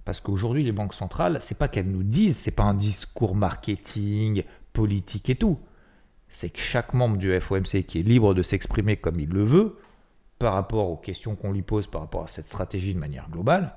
Parce 0.04 0.22
qu'aujourd'hui, 0.22 0.64
les 0.64 0.72
banques 0.72 0.94
centrales, 0.94 1.40
c'est 1.42 1.58
pas 1.58 1.68
qu'elles 1.68 1.90
nous 1.90 2.04
disent, 2.04 2.38
c'est 2.38 2.52
pas 2.52 2.64
un 2.64 2.74
discours 2.74 3.36
marketing, 3.36 4.44
politique 4.72 5.30
et 5.30 5.36
tout. 5.36 5.60
C'est 6.30 6.50
que 6.50 6.60
chaque 6.60 6.94
membre 6.94 7.18
du 7.18 7.40
FOMC 7.40 7.84
qui 7.86 8.00
est 8.00 8.04
libre 8.04 8.34
de 8.34 8.44
s'exprimer 8.44 8.98
comme 8.98 9.20
il 9.20 9.30
le 9.30 9.44
veut, 9.44 9.80
par 10.38 10.54
rapport 10.54 10.90
aux 10.90 10.98
questions 10.98 11.36
qu'on 11.36 11.54
lui 11.54 11.62
pose 11.62 11.88
par 11.88 12.02
rapport 12.02 12.26
à 12.26 12.28
cette 12.28 12.48
stratégie 12.48 12.94
de 12.94 13.00
manière 13.00 13.30
globale, 13.30 13.74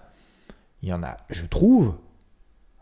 il 0.83 0.89
y 0.89 0.93
en 0.93 1.03
a, 1.03 1.17
je 1.31 1.47
trouve, 1.47 1.97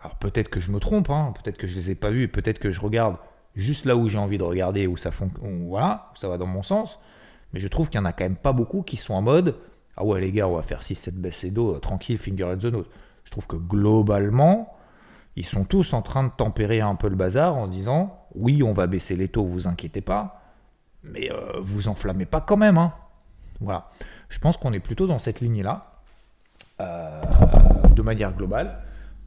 alors 0.07 0.19
peut-être 0.19 0.51
que 0.51 0.61
je 0.61 0.71
me 0.71 0.79
trompe, 0.79 1.11
hein, 1.11 1.35
peut-être 1.43 1.57
que 1.57 1.67
je 1.67 1.75
les 1.75 1.91
ai 1.91 1.97
pas 1.97 2.11
vus, 2.11 2.23
et 2.23 2.29
peut-être 2.29 2.61
que 2.61 2.71
je 2.71 2.81
regarde 2.81 3.17
juste 3.57 3.87
là 3.87 3.97
où 3.97 4.09
j'ai 4.09 4.19
envie 4.19 4.39
de 4.39 4.45
regarder, 4.45 4.87
où 4.87 4.97
ça, 4.97 5.11
voilà, 5.41 6.13
ça 6.15 6.29
va 6.29 6.39
dans 6.39 6.47
mon 6.47 6.63
sens, 6.63 7.01
mais 7.53 7.59
je 7.59 7.67
trouve 7.67 7.89
qu'il 7.89 7.99
y 7.99 8.01
en 8.01 8.05
a 8.05 8.13
quand 8.13 8.23
même 8.23 8.37
pas 8.37 8.53
beaucoup 8.53 8.83
qui 8.83 8.99
sont 8.99 9.15
en 9.15 9.23
mode 9.23 9.57
Ah 9.97 10.05
ouais, 10.05 10.21
les 10.21 10.31
gars, 10.31 10.47
on 10.47 10.55
va 10.55 10.63
faire 10.63 10.83
6-7 10.83 11.21
baisses 11.21 11.47
d'eau, 11.47 11.75
euh, 11.75 11.81
tranquille, 11.81 12.19
finger 12.19 12.45
at 12.45 12.57
the 12.59 12.67
nose. 12.67 12.87
Je 13.25 13.33
trouve 13.33 13.49
que 13.49 13.57
globalement, 13.57 14.77
ils 15.35 15.45
sont 15.45 15.65
tous 15.65 15.93
en 15.93 16.03
train 16.03 16.23
de 16.23 16.31
tempérer 16.31 16.81
un 16.81 16.95
peu 16.95 17.09
le 17.09 17.17
bazar 17.17 17.57
en 17.57 17.67
disant 17.67 18.29
Oui, 18.37 18.63
on 18.63 18.75
va 18.75 18.87
baisser 18.87 19.17
les 19.17 19.27
taux, 19.27 19.45
vous 19.45 19.67
inquiétez 19.67 20.03
pas, 20.03 20.41
mais 21.03 21.33
euh, 21.33 21.59
vous 21.63 21.89
enflammez 21.89 22.27
pas 22.27 22.41
quand 22.41 22.57
même. 22.57 22.79
Hein. 22.79 22.93
Voilà. 23.61 23.91
Je 24.29 24.39
pense 24.39 24.57
qu'on 24.57 24.73
est 24.73 24.79
plutôt 24.79 25.09
dans 25.09 25.19
cette 25.19 25.41
ligne-là, 25.41 25.95
euh, 26.81 27.21
de 27.93 28.03
manière 28.03 28.33
globale. 28.33 28.79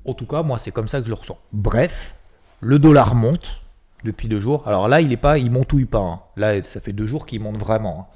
En 0.06 0.14
tout 0.14 0.26
cas, 0.26 0.44
moi, 0.44 0.60
c'est 0.60 0.72
comme 0.72 0.88
ça 0.88 1.00
que 1.00 1.06
je 1.06 1.10
le 1.10 1.16
ressens. 1.16 1.38
Bref, 1.52 2.16
le 2.62 2.80
dollar 2.80 3.16
monte 3.16 3.62
depuis 4.04 4.28
deux 4.28 4.40
jours. 4.40 4.68
Alors 4.68 4.88
là, 4.88 5.02
il 5.02 5.12
est 5.12 5.18
pas, 5.18 5.38
il 5.38 5.52
montouille 5.52 5.86
pas. 5.86 6.00
Hein. 6.00 6.22
Là, 6.38 6.64
ça 6.64 6.80
fait 6.80 6.94
deux 6.94 7.06
jours 7.06 7.26
qu'il 7.26 7.42
monte 7.42 7.58
vraiment. 7.58 8.10
Hein. 8.12 8.16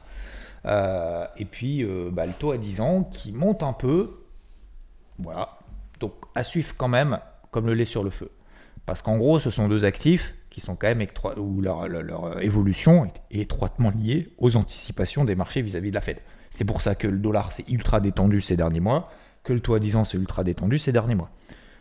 Euh, 0.66 1.26
et 1.38 1.46
puis, 1.46 1.84
euh, 1.84 2.10
bah, 2.12 2.26
le 2.26 2.34
taux 2.34 2.52
à 2.52 2.58
10 2.58 2.82
ans 2.82 3.04
qui 3.04 3.32
monte 3.32 3.64
un 3.64 3.74
peu. 3.74 4.22
Voilà. 5.20 5.58
Donc, 6.00 6.14
à 6.36 6.44
suivre 6.44 6.74
quand 6.78 6.88
même, 6.88 7.20
comme 7.52 7.66
le 7.66 7.74
lait 7.74 7.86
sur 7.86 8.04
le 8.04 8.10
feu. 8.10 8.32
Parce 8.86 9.02
qu'en 9.02 9.18
gros, 9.18 9.40
ce 9.40 9.50
sont 9.50 9.68
deux 9.68 9.86
actifs 9.86 10.34
qui 10.50 10.62
sont 10.62 10.76
quand 10.76 10.88
même 10.88 11.06
où 11.38 11.62
leur, 11.62 11.88
leur, 11.88 12.42
évolution 12.42 13.06
est 13.06 13.42
étroitement 13.42 13.92
liée 13.92 14.34
aux 14.38 14.56
anticipations 14.56 15.26
des 15.26 15.36
marchés 15.36 15.62
vis-à-vis 15.62 15.90
de 15.90 15.96
la 15.96 16.02
Fed. 16.02 16.20
C'est 16.52 16.66
pour 16.66 16.82
ça 16.82 16.94
que 16.94 17.08
le 17.08 17.18
dollar 17.18 17.52
s'est 17.52 17.66
ultra 17.70 18.00
détendu 18.00 18.40
ces 18.40 18.56
derniers 18.56 18.80
mois, 18.80 19.10
que 19.44 19.54
le 19.54 19.62
taux 19.62 19.74
à 19.74 19.80
10 19.80 19.96
ans 19.96 20.04
s'est 20.04 20.18
ultra 20.18 20.44
détendu 20.44 20.78
ces 20.78 20.92
derniers 20.92 21.16
mois. 21.16 21.32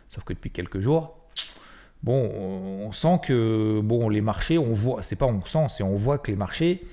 Sauf 0.09 0.23
que 0.23 0.33
depuis 0.33 0.51
quelques 0.51 0.79
jours, 0.79 1.17
bon, 2.03 2.29
on 2.29 2.91
sent 2.91 3.19
que 3.23 3.81
bon, 3.81 4.09
les 4.09 4.21
marchés, 4.21 4.57
on 4.57 4.73
voit, 4.73 5.03
c'est 5.03 5.15
pas 5.15 5.25
on 5.25 5.45
sent, 5.45 5.67
c'est 5.69 5.83
on 5.83 5.95
voit 5.95 6.17
que 6.17 6.31
les 6.31 6.37
marchés 6.37 6.83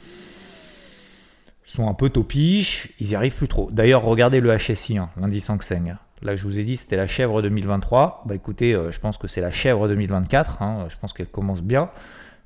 sont 1.64 1.88
un 1.88 1.94
peu 1.94 2.10
topiches, 2.10 2.92
ils 2.98 3.10
y 3.10 3.14
arrivent 3.14 3.36
plus 3.36 3.48
trop. 3.48 3.70
D'ailleurs, 3.70 4.02
regardez 4.02 4.40
le 4.40 4.56
HSI, 4.56 4.98
hein, 4.98 5.10
l'indice 5.16 5.48
Hang. 5.50 5.62
Là, 6.22 6.36
je 6.36 6.42
vous 6.44 6.58
ai 6.58 6.64
dit, 6.64 6.76
c'était 6.76 6.96
la 6.96 7.06
chèvre 7.06 7.40
2023. 7.40 8.24
Bah 8.26 8.34
écoutez, 8.34 8.74
euh, 8.74 8.90
je 8.90 9.00
pense 9.00 9.16
que 9.16 9.26
c'est 9.26 9.40
la 9.40 9.52
chèvre 9.52 9.88
2024. 9.88 10.62
Hein. 10.62 10.86
je 10.90 10.96
pense 10.96 11.12
qu'elle 11.12 11.28
commence 11.28 11.62
bien. 11.62 11.90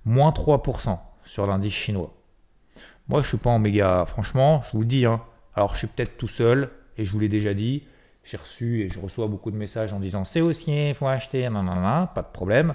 Moins 0.05 0.31
3% 0.31 0.99
sur 1.25 1.47
l'indice 1.47 1.73
chinois. 1.73 2.15
Moi, 3.09 3.23
je 3.23 3.29
suis 3.29 3.39
pas 3.39 3.51
en 3.51 3.59
méga. 3.59 4.05
Franchement, 4.07 4.63
je 4.67 4.73
vous 4.73 4.81
le 4.81 4.87
dis. 4.87 5.07
Hein. 5.07 5.23
Alors, 5.55 5.73
je 5.73 5.79
suis 5.79 5.87
peut-être 5.89 6.17
tout 6.17 6.29
seul, 6.29 6.71
et 6.97 7.05
je 7.05 7.11
vous 7.11 7.19
l'ai 7.19 7.29
déjà 7.29 7.53
dit. 7.53 7.83
J'ai 8.25 8.37
reçu 8.37 8.81
et 8.81 8.91
je 8.91 8.99
reçois 8.99 9.27
beaucoup 9.27 9.51
de 9.51 9.57
messages 9.57 9.93
en 9.93 10.01
disant 10.01 10.25
c'est 10.25 10.41
haussier, 10.41 10.91
il 10.91 10.95
faut 10.95 11.07
acheter, 11.07 11.49
non, 11.51 11.65
pas 12.15 12.23
de 12.23 12.33
problème. 12.33 12.75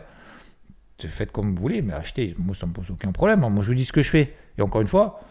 Faites 0.99 1.31
comme 1.31 1.55
vous 1.55 1.61
voulez, 1.61 1.81
mais 1.81 1.93
achetez. 1.93 2.35
Moi, 2.37 2.53
ça 2.53 2.67
me 2.67 2.73
pose 2.73 2.91
aucun 2.91 3.11
problème. 3.13 3.39
Moi, 3.39 3.63
je 3.63 3.69
vous 3.69 3.75
dis 3.75 3.85
ce 3.85 3.93
que 3.93 4.01
je 4.01 4.09
fais. 4.09 4.35
Et 4.57 4.61
encore 4.61 4.81
une 4.81 4.87
fois, 4.87 5.21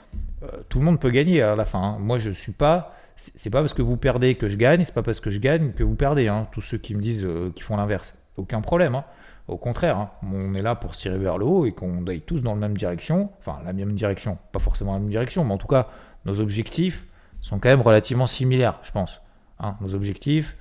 euh, 0.43 0.49
tout 0.71 0.79
le 0.79 0.87
monde 0.87 0.99
peut 0.99 1.11
gagner 1.11 1.43
à 1.43 1.55
la 1.55 1.67
fin. 1.67 1.99
Moi, 1.99 2.19
je 2.19 2.31
suis 2.31 2.53
pas 2.53 2.95
c'est 3.35 3.51
pas 3.51 3.61
parce 3.61 3.75
que 3.75 3.83
vous 3.83 3.97
perdez 3.97 4.35
que 4.35 4.49
je 4.49 4.57
gagne, 4.57 4.85
c'est 4.85 4.95
pas 4.95 5.03
parce 5.03 5.21
que 5.21 5.31
je 5.31 5.39
gagne 5.39 5.73
que 5.73 5.83
vous 5.83 5.95
perdez. 5.95 6.29
Hein. 6.29 6.47
Tous 6.53 6.63
ceux 6.63 6.79
qui 6.79 6.95
me 6.95 7.03
disent 7.03 7.25
euh, 7.25 7.51
qu'ils 7.55 7.65
font 7.65 7.77
l'inverse, 7.77 8.15
aucun 8.37 8.61
problème. 8.61 8.95
Hein. 8.95 9.05
Au 9.49 9.57
contraire, 9.57 9.99
hein. 9.99 10.11
on 10.23 10.55
est 10.55 10.63
là 10.63 10.75
pour 10.75 10.95
se 10.95 11.01
tirer 11.01 11.19
vers 11.19 11.39
le 11.39 11.45
haut 11.45 11.67
et 11.67 11.73
qu'on 11.73 12.07
aille 12.07 12.21
tous 12.21 12.41
dans 12.41 12.55
la 12.55 12.61
même 12.61 12.77
direction, 12.77 13.31
enfin 13.41 13.61
la 13.65 13.73
même 13.73 13.95
direction, 13.95 14.39
pas 14.53 14.59
forcément 14.59 14.93
la 14.93 14.99
même 15.01 15.09
direction, 15.09 15.45
mais 15.45 15.55
en 15.55 15.59
tout 15.59 15.67
cas, 15.67 15.89
nos 16.27 16.39
objectifs 16.41 17.07
sont 17.41 17.59
quand 17.59 17.71
même 17.71 17.81
relativement 17.81 18.27
similaires, 18.27 18.79
je 18.83 18.93
pense. 18.93 19.21
Nos 19.81 19.95
objectifs, 19.95 20.57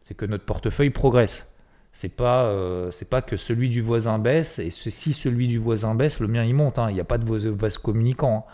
c'est 0.00 0.14
que 0.14 0.24
notre 0.24 0.44
portefeuille 0.44 0.90
progresse. 0.90 1.46
C'est 1.92 2.10
pas, 2.10 2.44
euh, 2.44 2.90
c'est 2.90 3.08
pas 3.08 3.22
que 3.22 3.36
celui 3.36 3.68
du 3.68 3.80
voisin 3.80 4.18
baisse 4.18 4.58
et 4.58 4.70
si 4.70 5.12
celui 5.14 5.48
du 5.48 5.58
voisin 5.58 5.94
baisse, 5.94 6.20
le 6.20 6.28
mien 6.28 6.44
il 6.44 6.54
monte. 6.54 6.78
Il 6.88 6.94
n'y 6.94 7.00
a 7.00 7.04
pas 7.04 7.18
de 7.18 7.48
vase 7.50 7.78
communicant. 7.78 8.46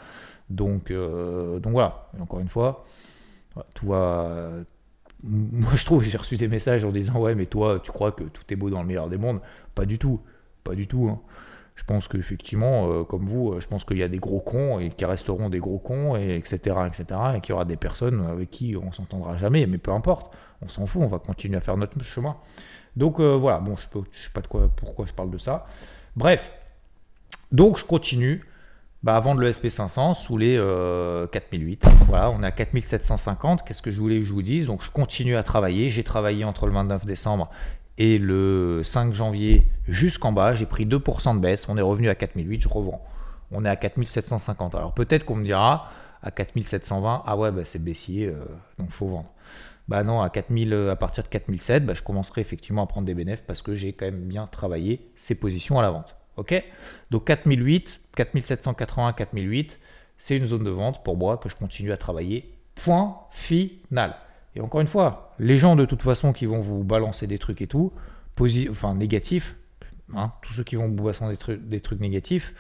Donc, 0.49 0.91
euh, 0.91 1.59
donc 1.59 1.73
voilà. 1.73 2.09
Et 2.17 2.21
encore 2.21 2.41
une 2.41 2.49
fois, 2.49 2.85
toi, 3.75 4.51
moi 5.23 5.73
je 5.75 5.85
trouve, 5.85 6.05
j'ai 6.05 6.17
reçu 6.17 6.37
des 6.37 6.49
messages 6.49 6.85
en 6.85 6.91
disant 6.91 7.19
ouais 7.19 7.35
mais 7.35 7.47
toi 7.47 7.81
tu 7.83 7.91
crois 7.91 8.13
que 8.13 8.25
tout 8.25 8.45
est 8.51 8.57
beau 8.57 8.71
dans 8.71 8.81
le 8.81 8.87
meilleur 8.87 9.09
des 9.09 9.19
mondes? 9.19 9.41
Pas 9.75 9.87
du 9.87 9.99
tout, 9.99 10.21
pas 10.65 10.75
du 10.75 10.87
tout. 10.87 11.19
Je 11.75 11.85
pense 11.85 12.07
qu'effectivement, 12.07 12.91
euh, 12.91 13.05
comme 13.05 13.27
vous, 13.27 13.53
euh, 13.53 13.61
je 13.61 13.67
pense 13.67 13.85
qu'il 13.85 13.99
y 13.99 14.03
a 14.03 14.09
des 14.09 14.19
gros 14.19 14.41
cons 14.41 14.79
et 14.79 14.91
qui 14.91 15.05
resteront 15.05 15.49
des 15.49 15.59
gros 15.59 15.79
cons 15.79 16.17
et 16.17 16.37
etc 16.37 16.77
etc 16.87 17.05
et 17.37 17.41
qu'il 17.41 17.51
y 17.51 17.53
aura 17.55 17.65
des 17.65 17.77
personnes 17.77 18.27
avec 18.31 18.51
qui 18.51 18.77
on 18.77 18.93
s'entendra 18.93 19.37
jamais. 19.37 19.67
Mais 19.67 19.79
peu 19.79 19.93
importe, 19.93 20.33
on 20.61 20.69
s'en 20.69 20.87
fout, 20.87 21.03
on 21.03 21.09
va 21.09 21.19
continuer 21.19 21.57
à 21.57 21.61
faire 21.61 21.77
notre 21.77 22.03
chemin. 22.03 22.37
Donc 22.97 23.21
euh, 23.21 23.37
voilà, 23.37 23.59
bon 23.59 23.77
je 23.77 23.99
ne 23.99 24.05
sais 24.13 24.31
pas 24.33 24.43
de 24.43 24.47
quoi, 24.47 24.69
pourquoi 24.69 25.07
je 25.07 25.13
parle 25.13 25.31
de 25.31 25.39
ça. 25.39 25.67
Bref, 26.15 26.53
donc 27.53 27.79
je 27.79 27.85
continue 27.85 28.45
bah, 29.03 29.17
avant 29.17 29.35
de 29.35 29.43
l'ESP500 29.43 30.15
sous 30.15 30.39
les 30.39 30.57
4008. 31.33 31.87
Euh, 31.87 31.91
voilà, 32.07 32.31
on 32.31 32.43
est 32.43 32.47
à 32.47 32.53
4750. 32.53 33.65
Qu'est-ce 33.65 33.83
que 33.83 33.91
je 33.91 34.01
voulais 34.01 34.19
que 34.19 34.25
je 34.25 34.33
vous 34.33 34.43
dise? 34.43 34.67
Donc 34.67 34.83
je 34.83 34.91
continue 34.91 35.37
à 35.37 35.43
travailler. 35.43 35.91
J'ai 35.91 36.05
travaillé 36.05 36.45
entre 36.45 36.67
le 36.67 36.73
29 36.73 37.05
décembre 37.05 37.51
et 37.99 38.19
le 38.19 38.83
5 38.85 39.13
janvier 39.13 39.67
jusqu'en 39.87 40.33
bas. 40.33 40.55
J'ai 40.55 40.67
pris 40.67 40.87
2% 40.87 41.37
de 41.37 41.41
baisse. 41.41 41.67
On 41.69 41.77
est 41.77 41.83
revenu 41.83 42.09
à 42.09 42.15
4008. 42.15 42.61
Je 42.63 42.69
revends. 42.69 43.03
On 43.51 43.65
est 43.65 43.69
à 43.69 43.77
4750. 43.77 44.75
Alors 44.75 44.95
peut-être 44.95 45.25
qu'on 45.25 45.37
me 45.37 45.45
dira 45.45 45.91
à 46.23 46.31
4720, 46.31 47.25
ah 47.27 47.37
ouais, 47.37 47.51
bah, 47.51 47.63
c'est 47.65 47.83
baissier, 47.83 48.29
donc 48.29 48.37
euh, 48.37 48.45
donc 48.79 48.91
faut 48.91 49.09
vendre. 49.09 49.33
Bah 49.89 50.05
non, 50.05 50.21
à, 50.21 50.31
4000, 50.31 50.73
euh, 50.73 50.93
à 50.93 50.97
partir 50.97 51.25
de 51.25 51.29
4007, 51.29 51.85
bah, 51.85 51.95
je 51.95 52.03
commencerai 52.03 52.41
effectivement 52.41 52.85
à 52.85 52.87
prendre 52.87 53.07
des 53.07 53.15
bénéfices 53.15 53.45
parce 53.47 53.63
que 53.63 53.75
j'ai 53.75 53.93
quand 53.93 54.07
même 54.07 54.23
bien 54.23 54.47
travaillé 54.47 55.11
ces 55.17 55.35
positions 55.35 55.79
à 55.79 55.83
la 55.83 55.91
vente. 55.91 56.17
Ok? 56.37 56.55
Donc 57.11 57.27
4008, 57.27 58.01
4780, 58.17 59.13
4008, 59.13 59.81
c'est 60.19 60.37
une 60.37 60.47
zone 60.47 60.65
de 60.65 60.71
vente 60.71 61.03
pour 61.03 61.17
moi 61.17 61.37
que 61.37 61.49
je 61.49 61.57
continue 61.57 61.91
à 61.91 61.97
travailler. 61.97 62.55
Point 62.77 63.17
final. 63.33 64.17
Et 64.55 64.61
encore 64.61 64.81
une 64.81 64.87
fois, 64.87 65.35
les 65.39 65.59
gens 65.59 65.77
de 65.77 65.85
toute 65.85 66.03
façon 66.03 66.33
qui 66.33 66.47
vont 66.47 66.61
vous 66.61 66.85
balancer 66.85 67.27
des 67.27 67.39
trucs 67.39 67.63
et 67.63 67.67
tout, 67.67 67.93
enfin 68.71 68.95
négatifs, 68.95 69.57
hein, 70.15 70.33
tous 70.43 70.53
ceux 70.53 70.65
qui 70.65 70.77
vont 70.77 70.89
vous 70.89 70.95
balancer 70.95 71.37
des, 71.59 71.81
trucs, 71.81 72.01
négatifs, 72.01 72.55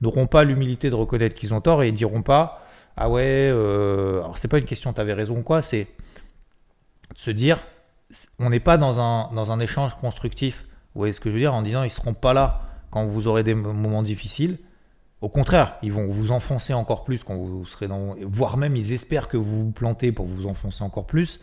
n'auront 0.00 0.26
pas 0.26 0.44
l'humilité 0.44 0.88
de 0.88 0.94
reconnaître 0.94 1.34
qu'ils 1.34 1.52
ont 1.52 1.60
tort 1.60 1.82
et 1.82 1.92
diront 1.92 2.22
pas 2.22 2.64
ah 2.96 3.08
ouais, 3.08 3.48
euh... 3.50 4.18
alors 4.18 4.36
c'est 4.36 4.48
pas 4.48 4.58
une 4.58 4.66
question 4.66 4.92
t'avais 4.92 5.14
raison 5.14 5.38
ou 5.38 5.42
quoi, 5.42 5.62
c'est 5.62 5.86
de 7.14 7.18
se 7.18 7.30
dire 7.30 7.58
on 8.38 8.50
n'est 8.50 8.60
pas 8.60 8.76
dans 8.76 9.00
un, 9.00 9.32
dans 9.32 9.52
un 9.52 9.60
échange 9.60 9.94
constructif. 9.96 10.66
Vous 10.94 11.00
voyez 11.00 11.12
ce 11.12 11.20
que 11.20 11.30
je 11.30 11.34
veux 11.34 11.40
dire 11.40 11.54
en 11.54 11.62
disant 11.62 11.82
ils 11.84 11.90
seront 11.90 12.14
pas 12.14 12.32
là 12.32 12.62
quand 12.90 13.06
vous 13.06 13.26
aurez 13.26 13.44
des 13.44 13.54
moments 13.54 14.02
difficiles. 14.02 14.58
Au 15.20 15.28
contraire, 15.28 15.76
ils 15.82 15.92
vont 15.92 16.10
vous 16.10 16.32
enfoncer 16.32 16.72
encore 16.72 17.04
plus 17.04 17.24
quand 17.24 17.36
vous 17.36 17.66
serez 17.66 17.88
dans. 17.88 18.14
Voire 18.22 18.56
même, 18.56 18.74
ils 18.74 18.92
espèrent 18.92 19.28
que 19.28 19.36
vous 19.36 19.66
vous 19.66 19.70
plantez 19.70 20.12
pour 20.12 20.26
vous 20.26 20.46
enfoncer 20.46 20.82
encore 20.82 21.06
plus. 21.06 21.40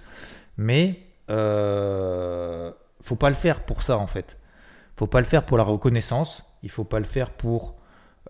Mais 0.57 0.99
euh, 1.29 2.71
faut 3.01 3.15
pas 3.15 3.29
le 3.29 3.35
faire 3.35 3.65
pour 3.65 3.83
ça 3.83 3.97
en 3.97 4.07
fait. 4.07 4.37
Faut 4.95 5.07
pas 5.07 5.19
le 5.19 5.27
faire 5.27 5.45
pour 5.45 5.57
la 5.57 5.63
reconnaissance. 5.63 6.43
Il 6.63 6.71
faut 6.71 6.83
pas 6.83 6.99
le 6.99 7.05
faire 7.05 7.29
pour 7.31 7.75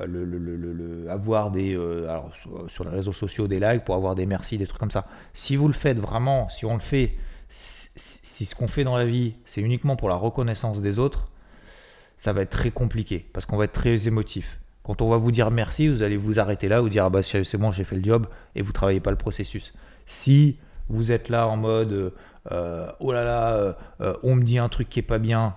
euh, 0.02 0.06
le, 0.06 1.10
avoir 1.10 1.52
des 1.52 1.74
euh, 1.76 2.10
alors, 2.10 2.32
sur 2.68 2.84
les 2.84 2.90
réseaux 2.92 3.14
sociaux 3.14 3.48
des 3.48 3.62
likes 3.62 3.86
pour 3.86 3.96
avoir 3.96 4.16
des 4.16 4.26
merci 4.26 4.58
des 4.58 4.68
trucs 4.68 4.80
comme 4.80 4.92
ça. 4.92 5.08
Si 5.34 5.56
vous 5.56 5.68
le 5.68 5.74
faites 5.74 5.98
vraiment, 5.98 6.50
si 6.50 6.66
on 6.66 6.74
le 6.74 6.82
fait, 6.82 7.16
si 7.50 8.46
ce 8.46 8.54
qu'on 8.54 8.68
fait 8.68 8.84
dans 8.84 8.98
la 8.98 9.06
vie 9.06 9.36
c'est 9.46 9.62
uniquement 9.62 9.96
pour 9.96 10.10
la 10.10 10.16
reconnaissance 10.16 10.82
des 10.82 11.00
autres, 11.00 11.30
ça 12.18 12.34
va 12.34 12.42
être 12.42 12.50
très 12.50 12.72
compliqué 12.72 13.26
parce 13.32 13.46
qu'on 13.46 13.56
va 13.58 13.64
être 13.64 13.72
très 13.72 14.08
émotif. 14.08 14.60
Quand 14.88 15.02
on 15.02 15.10
va 15.10 15.18
vous 15.18 15.34
dire 15.34 15.52
merci, 15.52 15.90
vous 15.90 16.02
allez 16.02 16.16
vous 16.16 16.40
arrêter 16.40 16.70
là, 16.70 16.80
vous 16.80 16.88
dire 16.88 17.04
ah 17.04 17.10
bah 17.10 17.22
c'est 17.22 17.58
bon, 17.58 17.74
j'ai 17.74 17.84
fait 17.84 17.98
le 17.98 18.04
job 18.04 18.26
et 18.56 18.62
vous 18.62 18.72
travaillez 18.72 19.02
pas 19.02 19.12
le 19.12 19.18
processus. 19.18 19.74
Si 20.06 20.58
vous 20.88 21.12
êtes 21.12 21.28
là 21.28 21.46
en 21.46 21.58
mode 21.58 22.14
euh, 22.52 22.92
oh 23.02 23.12
là 23.12 23.26
là, 23.26 23.76
euh, 24.00 24.14
on 24.24 24.36
me 24.36 24.44
dit 24.44 24.58
un 24.58 24.70
truc 24.70 24.88
qui 24.88 25.00
est 25.00 25.04
pas 25.04 25.20
bien, 25.20 25.56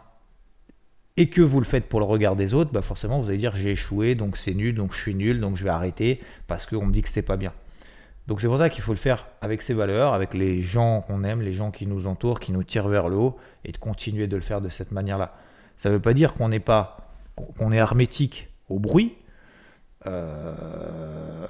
et 1.16 1.28
que 1.28 1.42
vous 1.42 1.60
le 1.60 1.64
faites 1.64 1.88
pour 1.88 2.00
le 2.00 2.06
regard 2.06 2.34
des 2.34 2.54
autres, 2.54 2.72
bah 2.72 2.82
forcément 2.82 3.20
vous 3.20 3.28
allez 3.28 3.38
dire 3.38 3.54
j'ai 3.54 3.70
échoué, 3.70 4.16
donc 4.16 4.36
c'est 4.36 4.54
nul, 4.54 4.74
donc 4.74 4.94
je 4.94 4.98
suis 5.00 5.14
nul, 5.14 5.40
donc 5.40 5.56
je 5.56 5.62
vais 5.62 5.70
arrêter 5.70 6.20
parce 6.48 6.66
qu'on 6.66 6.86
me 6.86 6.92
dit 6.92 7.02
que 7.02 7.08
c'est 7.08 7.22
pas 7.22 7.36
bien. 7.36 7.52
Donc 8.26 8.40
c'est 8.40 8.48
pour 8.48 8.58
ça 8.58 8.68
qu'il 8.68 8.82
faut 8.82 8.92
le 8.92 8.98
faire 8.98 9.28
avec 9.42 9.62
ses 9.62 9.74
valeurs, 9.74 10.12
avec 10.12 10.34
les 10.34 10.62
gens 10.62 11.02
qu'on 11.02 11.22
aime, 11.22 11.40
les 11.40 11.52
gens 11.52 11.70
qui 11.70 11.86
nous 11.86 12.06
entourent, 12.06 12.40
qui 12.40 12.50
nous 12.50 12.64
tirent 12.64 12.88
vers 12.88 13.08
le 13.08 13.16
haut, 13.16 13.36
et 13.64 13.70
de 13.70 13.78
continuer 13.78 14.26
de 14.26 14.36
le 14.36 14.42
faire 14.42 14.60
de 14.60 14.68
cette 14.68 14.90
manière-là. 14.90 15.36
Ça 15.76 15.88
ne 15.88 15.94
veut 15.94 16.00
pas 16.00 16.14
dire 16.14 16.34
qu'on 16.34 16.48
n'est 16.48 16.58
pas, 16.58 16.96
qu'on 17.58 17.70
est 17.70 17.76
hermétique 17.76 18.48
au 18.68 18.78
bruit. 18.78 19.14
Euh, 20.06 21.46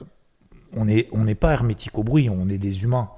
on 0.72 0.84
n'est 0.84 1.34
pas 1.34 1.52
hermétique 1.52 1.98
au 1.98 2.04
bruit, 2.04 2.30
on 2.30 2.48
est 2.48 2.58
des 2.58 2.82
humains. 2.82 3.10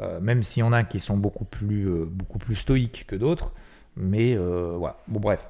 Euh, 0.00 0.20
même 0.20 0.42
s'il 0.42 0.60
y 0.60 0.62
en 0.62 0.72
a 0.72 0.84
qui 0.84 1.00
sont 1.00 1.18
beaucoup 1.18 1.44
plus, 1.44 1.86
euh, 1.88 2.08
stoïques 2.54 3.06
que 3.06 3.16
d'autres. 3.16 3.52
Mais 3.96 4.36
voilà. 4.36 4.96
Bon 5.08 5.20
bref. 5.20 5.46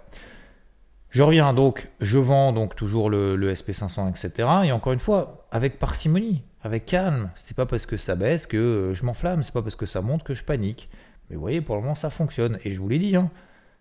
Je 1.10 1.22
reviens 1.22 1.52
donc, 1.52 1.90
je 2.00 2.18
vends 2.18 2.54
donc 2.54 2.74
toujours 2.74 3.10
le, 3.10 3.36
le, 3.36 3.52
SP500, 3.52 4.08
etc. 4.08 4.48
Et 4.64 4.72
encore 4.72 4.94
une 4.94 4.98
fois, 4.98 5.46
avec 5.50 5.78
parcimonie, 5.78 6.42
avec 6.62 6.86
calme. 6.86 7.30
C'est 7.36 7.54
pas 7.54 7.66
parce 7.66 7.84
que 7.84 7.98
ça 7.98 8.16
baisse 8.16 8.46
que 8.46 8.92
je 8.94 9.04
m'enflamme, 9.04 9.42
c'est 9.42 9.52
pas 9.52 9.60
parce 9.60 9.76
que 9.76 9.84
ça 9.84 10.00
monte 10.00 10.22
que 10.24 10.34
je 10.34 10.42
panique. 10.42 10.88
Mais 11.28 11.36
vous 11.36 11.42
voyez, 11.42 11.60
pour 11.60 11.76
le 11.76 11.82
moment, 11.82 11.94
ça 11.94 12.08
fonctionne. 12.08 12.58
Et 12.64 12.72
je 12.72 12.80
vous 12.80 12.88
l'ai 12.88 12.98
dit, 12.98 13.14
hein, 13.14 13.30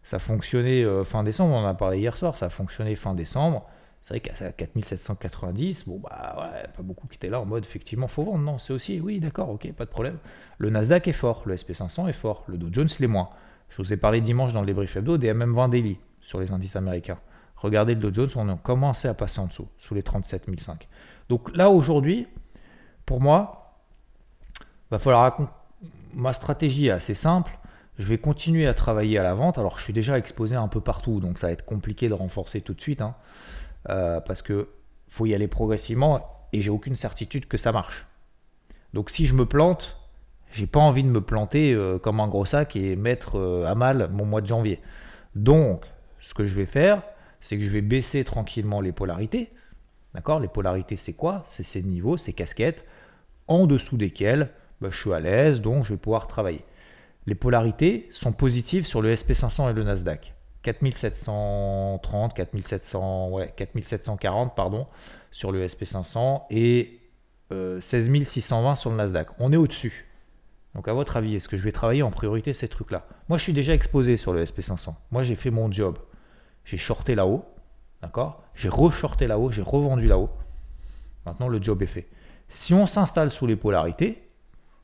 ça 0.03 0.19
fonctionnait 0.19 0.85
fin 1.05 1.23
décembre, 1.23 1.53
on 1.53 1.59
en 1.59 1.67
a 1.67 1.73
parlé 1.73 1.99
hier 1.99 2.17
soir, 2.17 2.35
ça 2.35 2.47
a 2.47 2.49
fonctionné 2.49 2.95
fin 2.95 3.15
décembre. 3.15 3.65
C'est 4.01 4.15
vrai 4.15 4.19
qu'à 4.19 4.51
4790, 4.51 5.87
bon 5.87 5.99
bah 5.99 6.35
ouais, 6.39 6.67
pas 6.75 6.81
beaucoup 6.81 7.07
qui 7.07 7.15
étaient 7.15 7.29
là 7.29 7.39
en 7.39 7.45
mode 7.45 7.63
effectivement 7.63 8.07
faut 8.07 8.23
vendre. 8.23 8.43
Non, 8.43 8.57
c'est 8.57 8.73
aussi, 8.73 8.99
oui 8.99 9.19
d'accord, 9.19 9.49
ok, 9.49 9.71
pas 9.73 9.85
de 9.85 9.91
problème. 9.91 10.17
Le 10.57 10.69
Nasdaq 10.71 11.07
est 11.07 11.13
fort, 11.13 11.43
le 11.45 11.55
SP500 11.55 12.09
est 12.09 12.13
fort, 12.13 12.43
le 12.47 12.57
Dow 12.57 12.69
Jones 12.71 12.89
l'est 12.99 13.07
moins. 13.07 13.29
Je 13.69 13.77
vous 13.77 13.93
ai 13.93 13.97
parlé 13.97 14.19
dimanche 14.19 14.53
dans 14.53 14.63
les 14.63 14.73
briefs 14.73 14.95
hebdo 14.97 15.17
des 15.17 15.33
MM20 15.33 15.69
daily 15.69 15.99
sur 16.21 16.39
les 16.39 16.51
indices 16.51 16.75
américains. 16.75 17.19
Regardez 17.57 17.93
le 17.93 18.01
Dow 18.01 18.11
Jones, 18.11 18.29
on 18.35 18.49
a 18.49 18.57
commencé 18.57 19.07
à 19.07 19.13
passer 19.13 19.39
en 19.39 19.45
dessous, 19.45 19.67
sous 19.77 19.93
les 19.93 20.01
37005. 20.01 20.87
Donc 21.29 21.55
là 21.55 21.69
aujourd'hui, 21.69 22.27
pour 23.05 23.21
moi, 23.21 23.77
va 24.89 24.99
falloir 24.99 25.37
ma 26.13 26.33
stratégie 26.33 26.87
est 26.87 26.91
assez 26.91 27.13
simple. 27.13 27.57
Je 27.97 28.07
vais 28.07 28.17
continuer 28.17 28.67
à 28.67 28.73
travailler 28.73 29.17
à 29.17 29.23
la 29.23 29.33
vente. 29.33 29.57
Alors 29.57 29.77
je 29.77 29.83
suis 29.83 29.93
déjà 29.93 30.17
exposé 30.17 30.55
un 30.55 30.67
peu 30.67 30.81
partout, 30.81 31.19
donc 31.19 31.37
ça 31.37 31.47
va 31.47 31.53
être 31.53 31.65
compliqué 31.65 32.09
de 32.09 32.13
renforcer 32.13 32.61
tout 32.61 32.73
de 32.73 32.81
suite. 32.81 33.01
Hein. 33.01 33.15
Euh, 33.89 34.19
parce 34.19 34.41
que 34.41 34.69
faut 35.07 35.25
y 35.25 35.33
aller 35.33 35.47
progressivement 35.47 36.47
et 36.53 36.61
j'ai 36.61 36.69
aucune 36.69 36.95
certitude 36.95 37.47
que 37.47 37.57
ça 37.57 37.71
marche. 37.71 38.05
Donc 38.93 39.09
si 39.09 39.25
je 39.25 39.33
me 39.33 39.45
plante, 39.45 39.97
j'ai 40.51 40.67
pas 40.67 40.79
envie 40.79 41.03
de 41.03 41.09
me 41.09 41.21
planter 41.21 41.73
euh, 41.73 41.97
comme 41.97 42.19
un 42.19 42.27
gros 42.27 42.45
sac 42.45 42.75
et 42.75 42.95
mettre 42.95 43.37
euh, 43.37 43.65
à 43.65 43.75
mal 43.75 44.09
mon 44.11 44.25
mois 44.25 44.41
de 44.41 44.47
janvier. 44.47 44.79
Donc 45.35 45.85
ce 46.19 46.33
que 46.33 46.45
je 46.45 46.55
vais 46.55 46.65
faire, 46.65 47.01
c'est 47.39 47.57
que 47.57 47.63
je 47.63 47.69
vais 47.69 47.81
baisser 47.81 48.23
tranquillement 48.23 48.81
les 48.81 48.91
polarités. 48.91 49.51
D'accord? 50.13 50.39
Les 50.39 50.49
polarités, 50.49 50.97
c'est 50.97 51.13
quoi? 51.13 51.43
C'est 51.47 51.63
ces 51.63 51.81
niveaux, 51.81 52.17
ces 52.17 52.33
casquettes, 52.33 52.85
en 53.47 53.65
dessous 53.65 53.97
desquels 53.97 54.51
bah, 54.81 54.89
je 54.91 54.99
suis 54.99 55.13
à 55.13 55.19
l'aise, 55.19 55.61
donc 55.61 55.85
je 55.85 55.93
vais 55.93 55.99
pouvoir 55.99 56.27
travailler. 56.27 56.63
Les 57.27 57.35
polarités 57.35 58.09
sont 58.11 58.33
positives 58.33 58.85
sur 58.85 59.01
le 59.01 59.13
SP500 59.13 59.69
et 59.69 59.73
le 59.73 59.83
Nasdaq. 59.83 60.33
4730, 60.61 62.33
4700, 62.33 63.29
ouais, 63.29 63.53
4740 63.55 64.55
pardon, 64.55 64.87
sur 65.31 65.51
le 65.51 65.65
SP500 65.65 66.43
et 66.49 66.99
16620 67.49 68.71
euh, 68.71 68.75
sur 68.75 68.89
le 68.91 68.97
Nasdaq. 68.97 69.29
On 69.39 69.51
est 69.51 69.57
au-dessus. 69.57 70.07
Donc 70.75 70.87
à 70.87 70.93
votre 70.93 71.17
avis, 71.17 71.35
est-ce 71.35 71.49
que 71.49 71.57
je 71.57 71.63
vais 71.63 71.71
travailler 71.71 72.03
en 72.03 72.11
priorité 72.11 72.53
ces 72.53 72.67
trucs-là? 72.67 73.05
Moi 73.27 73.37
je 73.37 73.43
suis 73.43 73.53
déjà 73.53 73.73
exposé 73.73 74.17
sur 74.17 74.33
le 74.33 74.43
SP500. 74.43 74.93
Moi 75.11 75.23
j'ai 75.23 75.35
fait 75.35 75.51
mon 75.51 75.71
job. 75.71 75.97
J'ai 76.63 76.77
shorté 76.77 77.15
là-haut, 77.15 77.43
d'accord? 78.01 78.43
J'ai 78.53 78.69
re-shorté 78.69 79.27
là-haut, 79.27 79.51
j'ai 79.51 79.63
revendu 79.63 80.07
là-haut. 80.07 80.29
Maintenant 81.25 81.49
le 81.49 81.61
job 81.61 81.81
est 81.81 81.87
fait. 81.87 82.07
Si 82.47 82.73
on 82.73 82.87
s'installe 82.87 83.31
sous 83.31 83.47
les 83.47 83.55
polarités, 83.55 84.29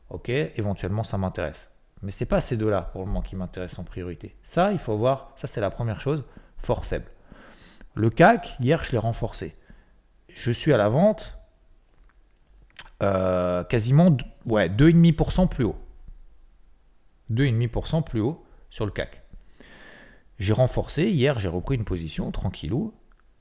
ok, 0.09 0.29
éventuellement 0.29 1.03
ça 1.03 1.17
m'intéresse. 1.17 1.69
Mais 2.01 2.11
c'est 2.11 2.25
pas 2.25 2.41
ces 2.41 2.57
deux-là 2.57 2.81
pour 2.81 3.01
le 3.01 3.07
moment 3.07 3.21
qui 3.21 3.35
m'intéressent 3.35 3.79
en 3.79 3.83
priorité. 3.83 4.35
Ça, 4.43 4.71
il 4.71 4.79
faut 4.79 4.97
voir, 4.97 5.33
ça 5.35 5.47
c'est 5.47 5.61
la 5.61 5.71
première 5.71 6.01
chose, 6.01 6.25
fort 6.57 6.85
faible. 6.85 7.07
Le 7.95 8.09
CAC, 8.09 8.55
hier 8.59 8.83
je 8.83 8.91
l'ai 8.91 8.97
renforcé. 8.97 9.55
Je 10.29 10.51
suis 10.51 10.71
à 10.73 10.77
la 10.77 10.89
vente 10.89 11.37
euh, 13.01 13.63
quasiment 13.63 14.15
ouais, 14.45 14.69
2,5% 14.69 15.49
plus 15.49 15.63
haut. 15.65 15.77
2,5% 17.31 18.03
plus 18.03 18.21
haut 18.21 18.45
sur 18.69 18.85
le 18.85 18.91
CAC. 18.91 19.23
J'ai 20.39 20.53
renforcé, 20.53 21.09
hier 21.09 21.39
j'ai 21.39 21.47
repris 21.47 21.75
une 21.75 21.85
position 21.85 22.31
tranquillou 22.31 22.93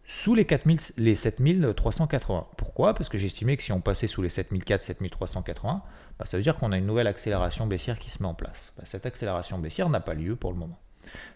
sous 0.09 0.35
les, 0.35 0.45
4000, 0.45 0.79
les 0.99 1.16
7380. 1.16 2.47
Pourquoi? 2.57 2.95
Parce 2.95 3.09
que 3.09 3.19
j'estimais 3.19 3.57
que 3.57 3.62
si 3.62 3.73
on 3.73 3.81
passait 3.81 4.07
sous 4.07 4.23
les 4.23 4.29
7400, 4.29 4.87
7380, 4.87 5.83
bah, 6.19 6.27
ça 6.27 6.37
veut 6.37 6.43
dire 6.43 6.57
qu'on 6.57 6.73
a 6.73 6.79
une 6.79 6.87
nouvelle 6.87 7.07
accélération 7.07 7.67
baissière 7.67 7.99
qui 7.99 8.11
se 8.11 8.23
met 8.23 8.29
en 8.29 8.35
place. 8.35 8.73
Bah, 8.77 8.85
cette 8.87 9.07
accélération 9.07 9.59
baissière 9.59 9.89
n'a 9.89 10.01
pas 10.01 10.15
lieu 10.15 10.37
pour 10.37 10.53
le 10.53 10.59
moment. 10.59 10.79